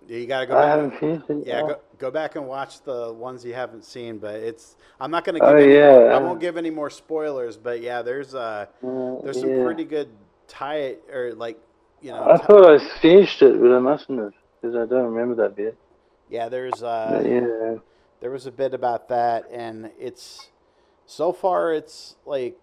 Yeah, 0.07 0.17
you 0.19 0.27
got 0.27 0.41
to 0.41 0.45
go 0.47 0.55
I 0.55 0.61
back. 0.61 0.69
haven't 0.75 0.99
finished 0.99 1.29
it. 1.29 1.45
Yeah, 1.45 1.61
Oh. 1.63 1.67
go, 1.67 1.79
go 1.97 2.11
back 2.11 2.35
and 2.35 2.47
watch 2.47 2.81
the 2.83 3.11
ones 3.13 3.43
you 3.43 3.53
haven't 3.53 3.83
seen, 3.83 4.19
but 4.19 4.35
it's 4.35 4.75
I'm 4.99 5.11
not 5.11 5.25
going 5.25 5.35
to 5.35 5.41
give. 5.41 5.55
Oh, 5.55 5.55
any, 5.57 5.73
yeah, 5.73 6.15
I 6.15 6.19
won't 6.19 6.39
give 6.39 6.57
any 6.57 6.69
more 6.69 6.89
spoilers, 6.89 7.57
but 7.57 7.81
yeah, 7.81 8.01
there's 8.01 8.33
uh, 8.35 8.67
Uh, 8.83 9.21
there's 9.23 9.39
some 9.41 9.49
yeah. 9.49 9.63
pretty 9.63 9.83
good 9.85 10.09
tie 10.47 10.95
or 11.11 11.33
like 11.33 11.59
you 12.01 12.11
know 12.11 12.23
I 12.23 12.37
thought 12.37 12.69
I 12.69 12.79
finished 13.01 13.41
it, 13.41 13.59
but 13.59 13.71
I 13.75 13.79
mustn't 13.79 14.19
have 14.19 14.33
because 14.61 14.75
I 14.75 14.85
don't 14.85 15.13
remember 15.13 15.35
that 15.43 15.55
bit. 15.55 15.77
yeah 16.29 16.47
there's 16.49 16.81
uh 16.83 17.21
yeah, 17.25 17.79
there 18.21 18.31
was 18.31 18.45
a 18.45 18.51
bit 18.51 18.73
about 18.73 19.09
that, 19.09 19.45
and 19.51 19.91
it's 19.99 20.49
so 21.05 21.31
far 21.33 21.73
it's 21.73 22.15
like, 22.25 22.57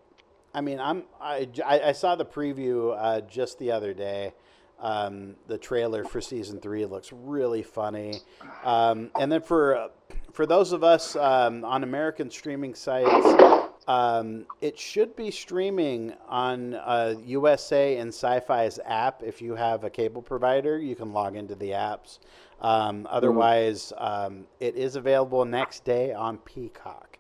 I 0.54 0.60
mean, 0.60 0.78
I'm 0.80 1.02
I, 1.20 1.48
I 1.64 1.80
I 1.80 1.92
saw 1.92 2.14
the 2.14 2.24
preview 2.24 2.96
uh, 2.96 3.20
just 3.22 3.58
the 3.58 3.72
other 3.72 3.92
day. 3.92 4.32
Um, 4.80 5.36
the 5.46 5.56
trailer 5.56 6.04
for 6.04 6.20
season 6.20 6.60
three 6.60 6.84
looks 6.84 7.12
really 7.12 7.62
funny, 7.62 8.20
um, 8.64 9.10
and 9.18 9.30
then 9.30 9.40
for 9.40 9.90
for 10.32 10.46
those 10.46 10.72
of 10.72 10.84
us 10.84 11.16
um, 11.16 11.64
on 11.64 11.84
American 11.84 12.30
streaming 12.30 12.74
sites, 12.74 13.64
um, 13.86 14.46
it 14.60 14.78
should 14.78 15.14
be 15.16 15.30
streaming 15.30 16.14
on 16.28 16.74
uh, 16.74 17.14
USA 17.24 17.98
and 17.98 18.10
Syfy's 18.10 18.78
app. 18.84 19.22
If 19.22 19.42
you 19.42 19.54
have 19.54 19.84
a 19.84 19.90
cable 19.90 20.22
provider, 20.22 20.78
you 20.78 20.96
can 20.96 21.12
log 21.12 21.36
into 21.36 21.54
the 21.54 21.70
apps. 21.70 22.18
Um, 22.60 23.06
otherwise, 23.10 23.92
um, 23.98 24.46
it 24.60 24.76
is 24.76 24.96
available 24.96 25.44
next 25.44 25.84
day 25.84 26.12
on 26.12 26.38
Peacock. 26.38 27.18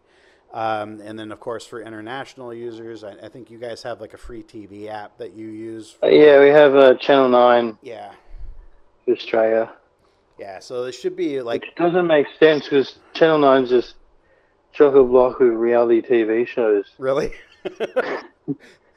Um, 0.54 1.00
and 1.00 1.18
then, 1.18 1.32
of 1.32 1.40
course, 1.40 1.66
for 1.66 1.82
international 1.82 2.54
users, 2.54 3.02
I, 3.02 3.14
I 3.24 3.28
think 3.28 3.50
you 3.50 3.58
guys 3.58 3.82
have 3.82 4.00
like 4.00 4.14
a 4.14 4.16
free 4.16 4.42
TV 4.44 4.88
app 4.88 5.18
that 5.18 5.34
you 5.34 5.48
use. 5.48 5.96
Uh, 6.02 6.06
yeah, 6.06 6.38
we 6.40 6.48
have 6.48 6.76
uh, 6.76 6.94
Channel 6.94 7.28
9 7.28 7.78
Yeah, 7.82 8.12
for 9.04 9.12
Australia. 9.14 9.72
yeah. 10.38 10.60
So 10.60 10.84
it 10.84 10.92
should 10.92 11.16
be 11.16 11.42
like 11.42 11.62
Which 11.62 11.74
doesn't 11.76 12.06
make 12.06 12.28
sense 12.38 12.64
because 12.64 12.98
Channel 13.14 13.40
9's 13.40 13.68
just 13.68 13.94
chock 14.72 14.94
a 14.94 15.02
block 15.02 15.40
with 15.40 15.48
reality 15.50 16.00
TV 16.00 16.46
shows. 16.46 16.86
really. 16.98 17.32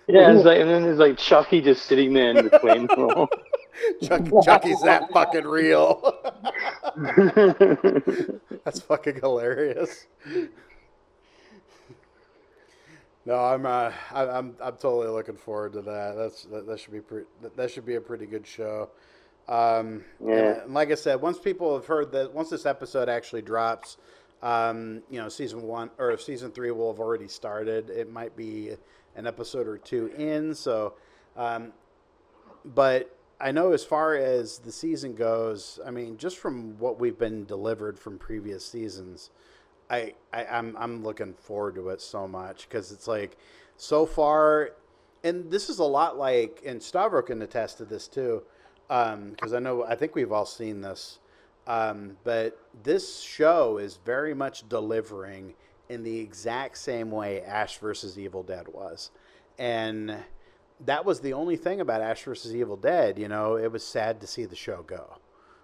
Yeah, 0.10 0.32
it's 0.32 0.46
like, 0.46 0.60
and 0.62 0.70
then 0.70 0.84
there's 0.84 1.00
like 1.00 1.18
Chucky 1.18 1.60
just 1.60 1.86
sitting 1.86 2.14
there 2.14 2.30
in 2.30 2.48
between. 2.48 2.88
Chuck, 4.02 4.22
Chucky's 4.46 4.80
that 4.84 5.10
fucking 5.12 5.44
real. 5.46 6.02
That's 8.64 8.80
fucking 8.80 9.16
hilarious. 9.20 10.06
No, 13.28 13.36
I'm 13.40 13.66
uh, 13.66 13.92
I, 14.14 14.26
I'm 14.26 14.56
I'm 14.62 14.78
totally 14.78 15.10
looking 15.10 15.36
forward 15.36 15.74
to 15.74 15.82
that. 15.82 16.16
That's 16.16 16.44
that, 16.46 16.66
that 16.66 16.80
should 16.80 16.94
be 16.94 17.02
pretty. 17.02 17.28
That, 17.42 17.58
that 17.58 17.70
should 17.70 17.86
be 17.86 17.96
a 17.96 18.02
pretty 18.02 18.26
good 18.26 18.48
show. 18.48 18.90
Um, 19.50 20.06
Yeah. 20.26 20.62
And 20.64 20.74
like 20.74 20.92
I 20.92 20.96
said, 20.96 21.20
once 21.22 21.38
people 21.38 21.76
have 21.76 21.86
heard 21.86 22.14
that, 22.14 22.34
once 22.34 22.50
this 22.50 22.66
episode 22.66 23.10
actually 23.10 23.42
drops, 23.42 23.98
um, 24.42 25.04
you 25.10 25.20
know, 25.20 25.28
season 25.28 25.64
one 25.64 25.90
or 25.98 26.18
season 26.18 26.52
three 26.52 26.72
will 26.72 26.90
have 26.90 27.02
already 27.02 27.28
started. 27.28 27.90
It 27.90 28.10
might 28.10 28.38
be 28.38 28.72
an 29.18 29.28
episode 29.28 29.68
or 29.68 29.78
two 29.78 30.08
in. 30.18 30.56
So, 30.56 30.94
um, 31.36 31.74
but 32.64 33.14
I 33.42 33.52
know 33.52 33.74
as 33.74 33.84
far 33.84 34.16
as 34.16 34.60
the 34.60 34.72
season 34.72 35.16
goes, 35.16 35.82
I 35.86 35.92
mean, 35.92 36.16
just 36.16 36.38
from 36.38 36.80
what 36.80 36.98
we've 36.98 37.20
been 37.20 37.44
delivered 37.44 38.00
from 38.00 38.20
previous 38.20 38.66
seasons, 38.66 39.32
I, 39.90 40.14
I 40.34 40.46
I'm 40.46 40.76
I'm 40.78 41.04
looking 41.04 41.34
forward 41.34 41.76
to 41.76 41.90
it 41.90 42.02
so 42.02 42.28
much 42.28 42.68
because 42.68 42.92
it's 42.92 43.08
like 43.08 43.38
so 43.78 44.06
far, 44.06 44.72
and 45.24 45.50
this 45.52 45.70
is 45.70 45.80
a 45.80 45.84
lot 45.84 46.18
like, 46.18 46.62
and 46.66 46.82
Stavro 46.82 47.26
can 47.26 47.42
attest 47.42 47.78
to 47.78 47.86
this 47.86 48.08
too, 48.08 48.44
because 48.88 49.54
I 49.54 49.60
know 49.60 49.84
I 49.84 49.96
think 49.96 50.16
we've 50.16 50.32
all 50.32 50.46
seen 50.46 50.82
this, 50.82 51.20
um, 51.68 52.18
but 52.24 52.60
this 52.84 53.22
show 53.22 53.78
is 53.78 54.00
very 54.06 54.34
much 54.34 54.68
delivering 54.68 55.54
in 55.90 56.04
the 56.04 56.20
exact 56.20 56.78
same 56.78 57.12
way 57.12 57.42
Ash 57.44 57.78
versus 57.78 58.20
Evil 58.20 58.44
Dead 58.44 58.68
was, 58.68 59.12
and 59.58 60.16
that 60.86 61.06
was 61.06 61.22
the 61.22 61.34
only 61.34 61.56
thing 61.56 61.82
about 61.82 62.02
Ash 62.02 62.24
versus 62.24 62.54
Evil 62.56 62.78
Dead. 62.78 63.18
You 63.18 63.28
know, 63.28 63.56
it 63.56 63.72
was 63.72 63.84
sad 63.84 64.20
to 64.22 64.28
see 64.28 64.46
the 64.46 64.56
show 64.56 64.84
go. 64.84 65.18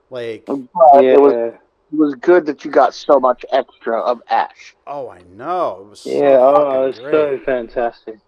Like, 0.10 0.46
But 0.46 1.04
it 1.04 1.20
was 1.20 1.34
yeah, 1.34 1.48
it 1.48 1.63
was 1.98 2.16
good 2.16 2.46
that 2.48 2.66
you 2.66 2.72
got 2.72 2.94
so 2.94 3.20
much 3.20 3.46
extra 3.52 4.00
of 4.00 4.22
Ash. 4.30 4.76
oh, 4.88 5.10
I 5.10 5.22
know 5.36 5.82
it 5.82 5.90
was. 5.90 6.00
So 6.02 6.10
yeah, 6.10 6.38
oh, 6.40 6.56
fucking 6.56 6.90
it's 6.90 7.00
great. 7.00 7.12
so 7.12 7.46
fantastic. 7.46 8.20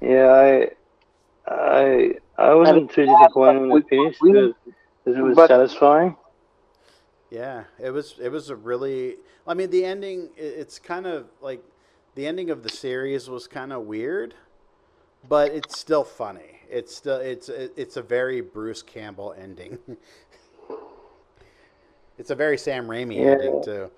Yeah, 0.00 0.26
I, 1.48 1.50
I, 1.52 2.14
I 2.36 2.54
wasn't 2.54 2.90
too 2.92 3.06
disappointed 3.06 3.68
when 3.68 3.82
it 3.82 3.88
finished 3.88 4.20
because 4.22 4.54
it 5.06 5.22
was 5.22 5.36
but- 5.36 5.48
satisfying. 5.48 6.16
Yeah, 7.30 7.64
it 7.78 7.90
was. 7.90 8.14
It 8.20 8.30
was 8.30 8.48
a 8.48 8.56
really. 8.56 9.16
I 9.46 9.52
mean, 9.54 9.70
the 9.70 9.84
ending. 9.84 10.30
It's 10.36 10.78
kind 10.78 11.06
of 11.06 11.26
like 11.42 11.62
the 12.14 12.26
ending 12.26 12.48
of 12.48 12.62
the 12.62 12.70
series 12.70 13.28
was 13.28 13.46
kind 13.46 13.70
of 13.70 13.82
weird, 13.82 14.34
but 15.28 15.52
it's 15.52 15.78
still 15.78 16.04
funny. 16.04 16.60
It's 16.70 16.96
still. 16.96 17.18
It's. 17.18 17.50
It's 17.50 17.98
a 17.98 18.02
very 18.02 18.40
Bruce 18.40 18.82
Campbell 18.82 19.34
ending. 19.38 19.78
it's 22.18 22.30
a 22.30 22.34
very 22.34 22.58
Sam 22.58 22.86
Raimi 22.88 23.16
Yeah. 23.16 23.30
ending 23.32 23.62
too. 23.64 23.90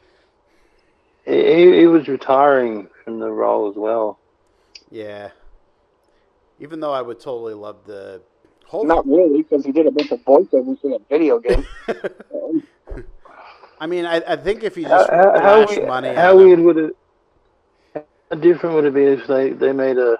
He, 1.26 1.80
he 1.80 1.87
was 1.87 2.09
retiring 2.09 2.88
from 3.04 3.18
the 3.18 3.30
role 3.30 3.68
as 3.70 3.76
well. 3.76 4.18
Yeah. 4.90 5.30
Even 6.59 6.80
though 6.80 6.92
I 6.92 7.02
would 7.02 7.20
totally 7.20 7.54
love 7.54 7.85
the 7.87 8.22
whole. 8.66 8.85
Not 8.85 9.06
really, 9.06 9.42
because 9.42 9.64
he 9.64 9.72
did 9.72 9.87
a 9.87 9.90
bunch 9.90 10.11
of 10.12 10.20
voiceovers 10.20 10.83
in 10.85 10.92
a 10.92 10.98
video 11.09 11.38
game. 11.38 11.66
I 13.80 13.87
mean, 13.87 14.04
I, 14.04 14.16
I 14.26 14.37
think 14.37 14.62
if 14.62 14.76
you 14.76 14.85
How, 14.85 14.98
just 14.98 15.11
how, 15.11 15.40
how, 15.40 15.66
we- 15.66 15.87
money, 15.87 16.14
how 16.14 16.37
weird 16.37 16.61
would 16.61 16.76
it? 16.76 16.96
How 17.94 18.37
different 18.37 18.76
would 18.76 18.85
it 18.85 18.94
be 18.94 19.04
if 19.04 19.26
they, 19.26 19.50
they 19.50 19.72
made 19.72 19.96
a 19.98 20.16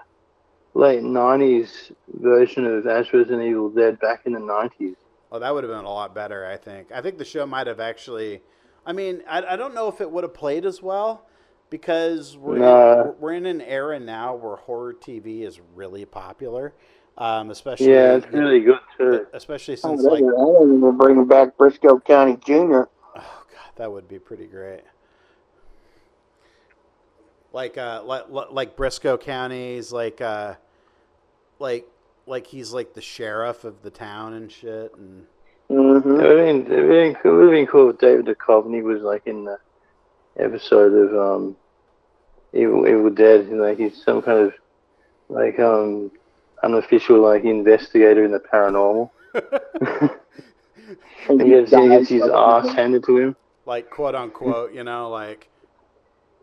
late 0.73 1.01
'90s 1.03 1.91
version 2.09 2.65
of 2.65 2.85
Ash 2.87 3.09
vs. 3.11 3.31
Evil 3.31 3.69
Dead 3.69 3.99
back 3.99 4.21
in 4.25 4.33
the 4.33 4.39
'90s? 4.39 4.95
Oh, 5.31 5.39
that 5.39 5.53
would 5.53 5.63
have 5.63 5.71
been 5.71 5.85
a 5.85 5.89
lot 5.91 6.13
better, 6.13 6.45
I 6.45 6.57
think. 6.57 6.91
I 6.91 7.01
think 7.01 7.17
the 7.17 7.25
show 7.25 7.45
might 7.45 7.67
have 7.67 7.79
actually. 7.79 8.41
I 8.85 8.93
mean, 8.93 9.23
I, 9.27 9.43
I 9.53 9.55
don't 9.55 9.73
know 9.73 9.87
if 9.87 10.01
it 10.01 10.09
would 10.11 10.23
have 10.23 10.33
played 10.33 10.65
as 10.65 10.81
well 10.81 11.25
because 11.69 12.35
we're, 12.35 12.57
Nah. 12.57 13.03
in, 13.03 13.13
we're 13.19 13.33
in 13.33 13.45
an 13.45 13.61
era 13.61 13.99
now 13.99 14.35
where 14.35 14.55
horror 14.57 14.93
TV 14.93 15.43
is 15.43 15.61
really 15.75 16.03
popular, 16.05 16.73
um, 17.17 17.49
especially 17.51 17.87
Yeah, 17.87 18.15
it's 18.15 18.27
really 18.33 18.59
good 18.61 18.79
too. 18.97 19.27
especially 19.33 19.75
Oh, 19.83 19.93
since 19.93 20.03
like 20.03 20.23
I 20.23 20.43
remember 20.63 20.91
bringing 20.91 21.25
back 21.25 21.57
Brisco 21.57 22.03
County 22.03 22.37
Jr. 22.37 22.89
oh 23.15 23.43
god, 23.51 23.71
that 23.75 23.91
would 23.91 24.07
be 24.07 24.19
pretty 24.19 24.45
great. 24.47 24.81
Like 27.53 27.77
uh, 27.77 28.03
like 28.03 28.25
like 28.29 28.75
Brisco 28.77 29.19
County's 29.19 29.91
like 29.91 30.21
uh, 30.21 30.55
like 31.59 31.87
like 32.31 32.47
he's 32.47 32.71
like 32.73 32.93
the 32.95 33.01
sheriff 33.01 33.63
of 33.63 33.83
the 33.83 33.91
town 33.91 34.33
and 34.33 34.51
shit 34.51 34.91
and. 34.97 35.25
hmm 35.69 35.97
It 35.97 36.05
would 36.05 36.37
have 36.37 36.37
been, 36.37 36.65
it 36.65 36.69
would 36.69 36.79
have 36.79 36.89
been, 36.89 37.15
cool- 37.21 37.39
it 37.39 37.43
would 37.45 37.51
been 37.51 37.67
cool 37.67 37.89
if 37.91 37.97
David 37.99 38.25
Duchovny 38.25 38.81
was 38.81 39.01
like 39.03 39.27
in 39.27 39.43
the 39.45 39.57
episode 40.39 40.93
of 40.93 41.09
um, 41.15 41.55
Evil, 42.53 42.87
Evil 42.87 43.09
Dead. 43.11 43.45
you 43.47 43.55
know, 43.57 43.63
Like 43.63 43.77
he's 43.77 44.01
some 44.03 44.21
kind 44.21 44.39
of 44.39 44.53
like 45.29 45.59
um, 45.59 46.09
unofficial 46.63 47.21
like 47.21 47.43
investigator 47.43 48.23
in 48.25 48.31
the 48.31 48.39
paranormal. 48.39 49.11
And 51.29 51.41
he 51.41 51.49
gets, 51.49 51.71
he 51.71 51.87
gets 51.87 52.09
his 52.09 52.23
ass 52.23 52.67
handed 52.69 53.03
to 53.05 53.17
him. 53.17 53.35
like 53.65 53.89
quote 53.89 54.15
unquote, 54.15 54.73
you 54.73 54.83
know, 54.83 55.09
like 55.09 55.47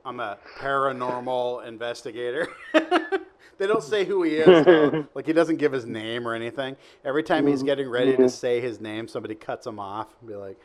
I'm 0.05 0.21
a 0.21 0.39
paranormal 0.59 1.67
investigator. 1.67 2.49
they 2.73 3.67
don't 3.67 3.83
say 3.83 4.05
who 4.05 4.23
he 4.23 4.37
is. 4.37 4.65
Though. 4.65 5.07
Like 5.15 5.27
he 5.27 5.33
doesn't 5.33 5.57
give 5.57 5.73
his 5.73 5.87
name 5.87 6.27
or 6.27 6.35
anything. 6.35 6.77
Every 7.05 7.23
time 7.23 7.47
he's 7.47 7.59
mm-hmm. 7.59 7.67
getting 7.67 7.89
ready 7.89 8.13
to 8.13 8.19
mm-hmm. 8.19 8.29
say 8.29 8.61
his 8.61 8.81
name, 8.81 9.09
somebody 9.09 9.35
cuts 9.35 9.67
him 9.67 9.79
off 9.79 10.09
and 10.21 10.29
be 10.29 10.37
like, 10.37 10.59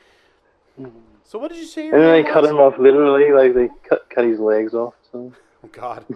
mm-hmm. 0.79 0.97
"So 1.23 1.39
what 1.39 1.49
did 1.49 1.57
you 1.57 1.65
say?" 1.65 1.85
And 1.85 1.93
then 1.93 2.11
they 2.11 2.23
name 2.23 2.33
cut 2.33 2.45
him 2.45 2.57
off 2.57 2.77
literally, 2.77 3.31
like 3.31 3.53
they 3.53 3.69
cut 3.87 4.09
cut 4.09 4.25
his 4.25 4.39
legs 4.39 4.73
off. 4.73 4.93
So. 5.11 5.33
Oh 5.63 5.69
God. 5.71 6.05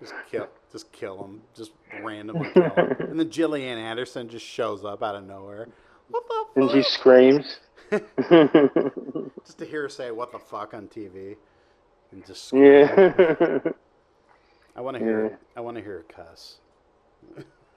Just 0.00 0.14
kill, 0.30 0.46
just 0.70 0.92
kill 0.92 1.24
him, 1.24 1.42
just 1.56 1.72
randomly 2.04 2.48
kill 2.54 2.70
him, 2.70 2.96
and 3.00 3.18
then 3.18 3.28
Gillian 3.30 3.78
Anderson 3.78 4.28
just 4.28 4.46
shows 4.46 4.84
up 4.84 5.02
out 5.02 5.16
of 5.16 5.24
nowhere. 5.24 5.66
What 6.08 6.22
the 6.28 6.60
And 6.60 6.70
she 6.70 6.84
screams. 6.84 7.58
just 7.90 9.58
to 9.58 9.64
hear 9.64 9.82
her 9.82 9.88
say 9.88 10.12
"What 10.12 10.30
the 10.30 10.38
fuck" 10.38 10.72
on 10.72 10.86
TV, 10.86 11.34
and 12.12 12.24
just 12.26 12.46
scream. 12.48 12.62
yeah. 12.64 13.58
I 14.76 14.80
want 14.80 14.96
to 14.96 15.02
hear. 15.02 15.26
Yeah. 15.30 15.36
I 15.56 15.60
want 15.60 15.76
to 15.76 15.82
hear 15.82 16.04
her 16.08 16.24
cuss. 16.24 16.58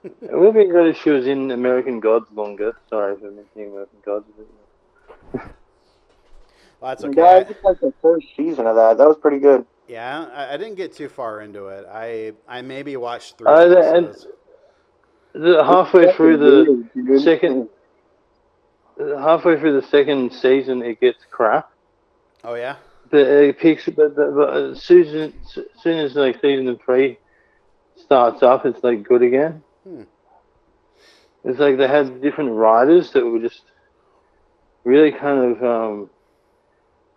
it 0.03 0.31
would 0.31 0.53
be 0.53 0.65
good 0.65 0.87
if 0.87 0.97
she 1.01 1.09
was 1.09 1.27
in 1.27 1.51
American 1.51 1.99
Gods 1.99 2.27
longer. 2.33 2.75
Sorry 2.89 3.15
for 3.17 3.31
mentioning 3.31 3.71
American 3.71 3.97
Gods. 4.05 4.25
Well, 5.33 6.95
that's 6.95 7.03
Yeah, 7.03 7.23
I 7.23 7.35
okay. 7.41 7.53
just 7.53 7.63
like 7.63 7.79
the 7.79 7.93
first 8.01 8.27
season 8.35 8.65
of 8.67 8.75
that. 8.75 8.97
That 8.97 9.07
was 9.07 9.17
pretty 9.17 9.37
good. 9.39 9.65
Yeah, 9.87 10.27
I, 10.33 10.53
I 10.53 10.57
didn't 10.57 10.75
get 10.75 10.93
too 10.93 11.09
far 11.09 11.41
into 11.41 11.67
it. 11.67 11.85
I 11.91 12.33
I 12.47 12.61
maybe 12.61 12.97
watched 12.97 13.37
three 13.37 13.47
Uh, 13.47 13.67
the- 13.67 13.93
and- 13.95 14.05
episodes. 14.07 14.27
The, 15.33 15.63
halfway 15.63 16.11
through 16.13 16.37
the 16.37 16.89
Dude. 16.93 17.21
second- 17.21 17.69
halfway 18.99 19.57
through 19.59 19.79
the 19.79 19.87
second 19.87 20.33
season, 20.33 20.81
it 20.81 20.99
gets 20.99 21.19
crap. 21.31 21.71
Oh 22.43 22.55
yeah. 22.55 22.75
But 23.11 23.19
it 23.19 23.59
picks. 23.59 23.85
But, 23.85 24.15
but, 24.15 24.35
but 24.35 24.57
as 24.57 24.81
soon 24.81 25.05
as, 25.07 25.57
as 25.57 25.65
soon 25.81 25.97
as 25.99 26.15
like 26.15 26.41
season 26.41 26.79
three 26.83 27.17
starts 27.95 28.41
up, 28.41 28.65
it's 28.65 28.83
like 28.83 29.03
good 29.03 29.21
again. 29.21 29.61
Hmm. 29.83 30.03
It's 31.43 31.59
like 31.59 31.77
they 31.77 31.87
had 31.87 32.21
different 32.21 32.51
writers 32.51 33.11
that 33.11 33.25
were 33.25 33.39
just 33.39 33.63
really 34.83 35.11
kind 35.11 35.55
of 35.55 35.63
um, 35.63 36.09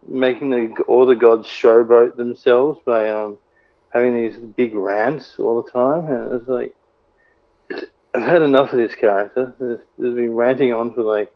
making 0.09 0.51
the 0.51 0.83
all 0.89 1.07
the 1.07 1.15
gods 1.15 1.47
showboat 1.47 2.17
themselves 2.17 2.81
by 2.85 3.11
um 3.11 3.39
having 3.93 4.15
these 4.15 4.37
big 4.37 4.75
rants 4.75 5.35
all 5.39 5.63
the 5.63 5.71
time, 5.71 6.07
and 6.07 6.33
it's 6.33 6.49
like 6.49 6.75
I've 8.15 8.23
had 8.23 8.43
enough 8.43 8.73
of 8.73 8.79
this 8.79 8.95
character. 8.95 9.55
There's, 9.59 9.81
there's 9.99 10.15
been 10.15 10.35
ranting 10.35 10.73
on 10.73 10.95
for 10.95 11.03
like 11.03 11.33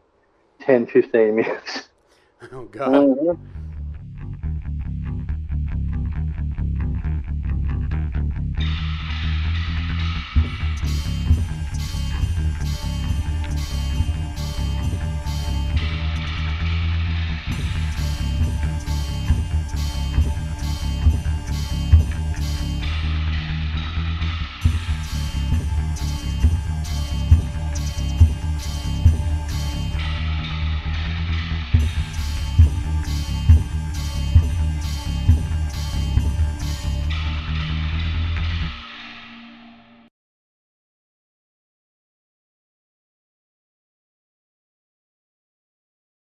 10, 0.61 0.87
15 0.87 1.35
minutes. 1.35 1.85
Oh 2.53 2.63
god. 2.63 2.93
Mhm. 2.93 3.37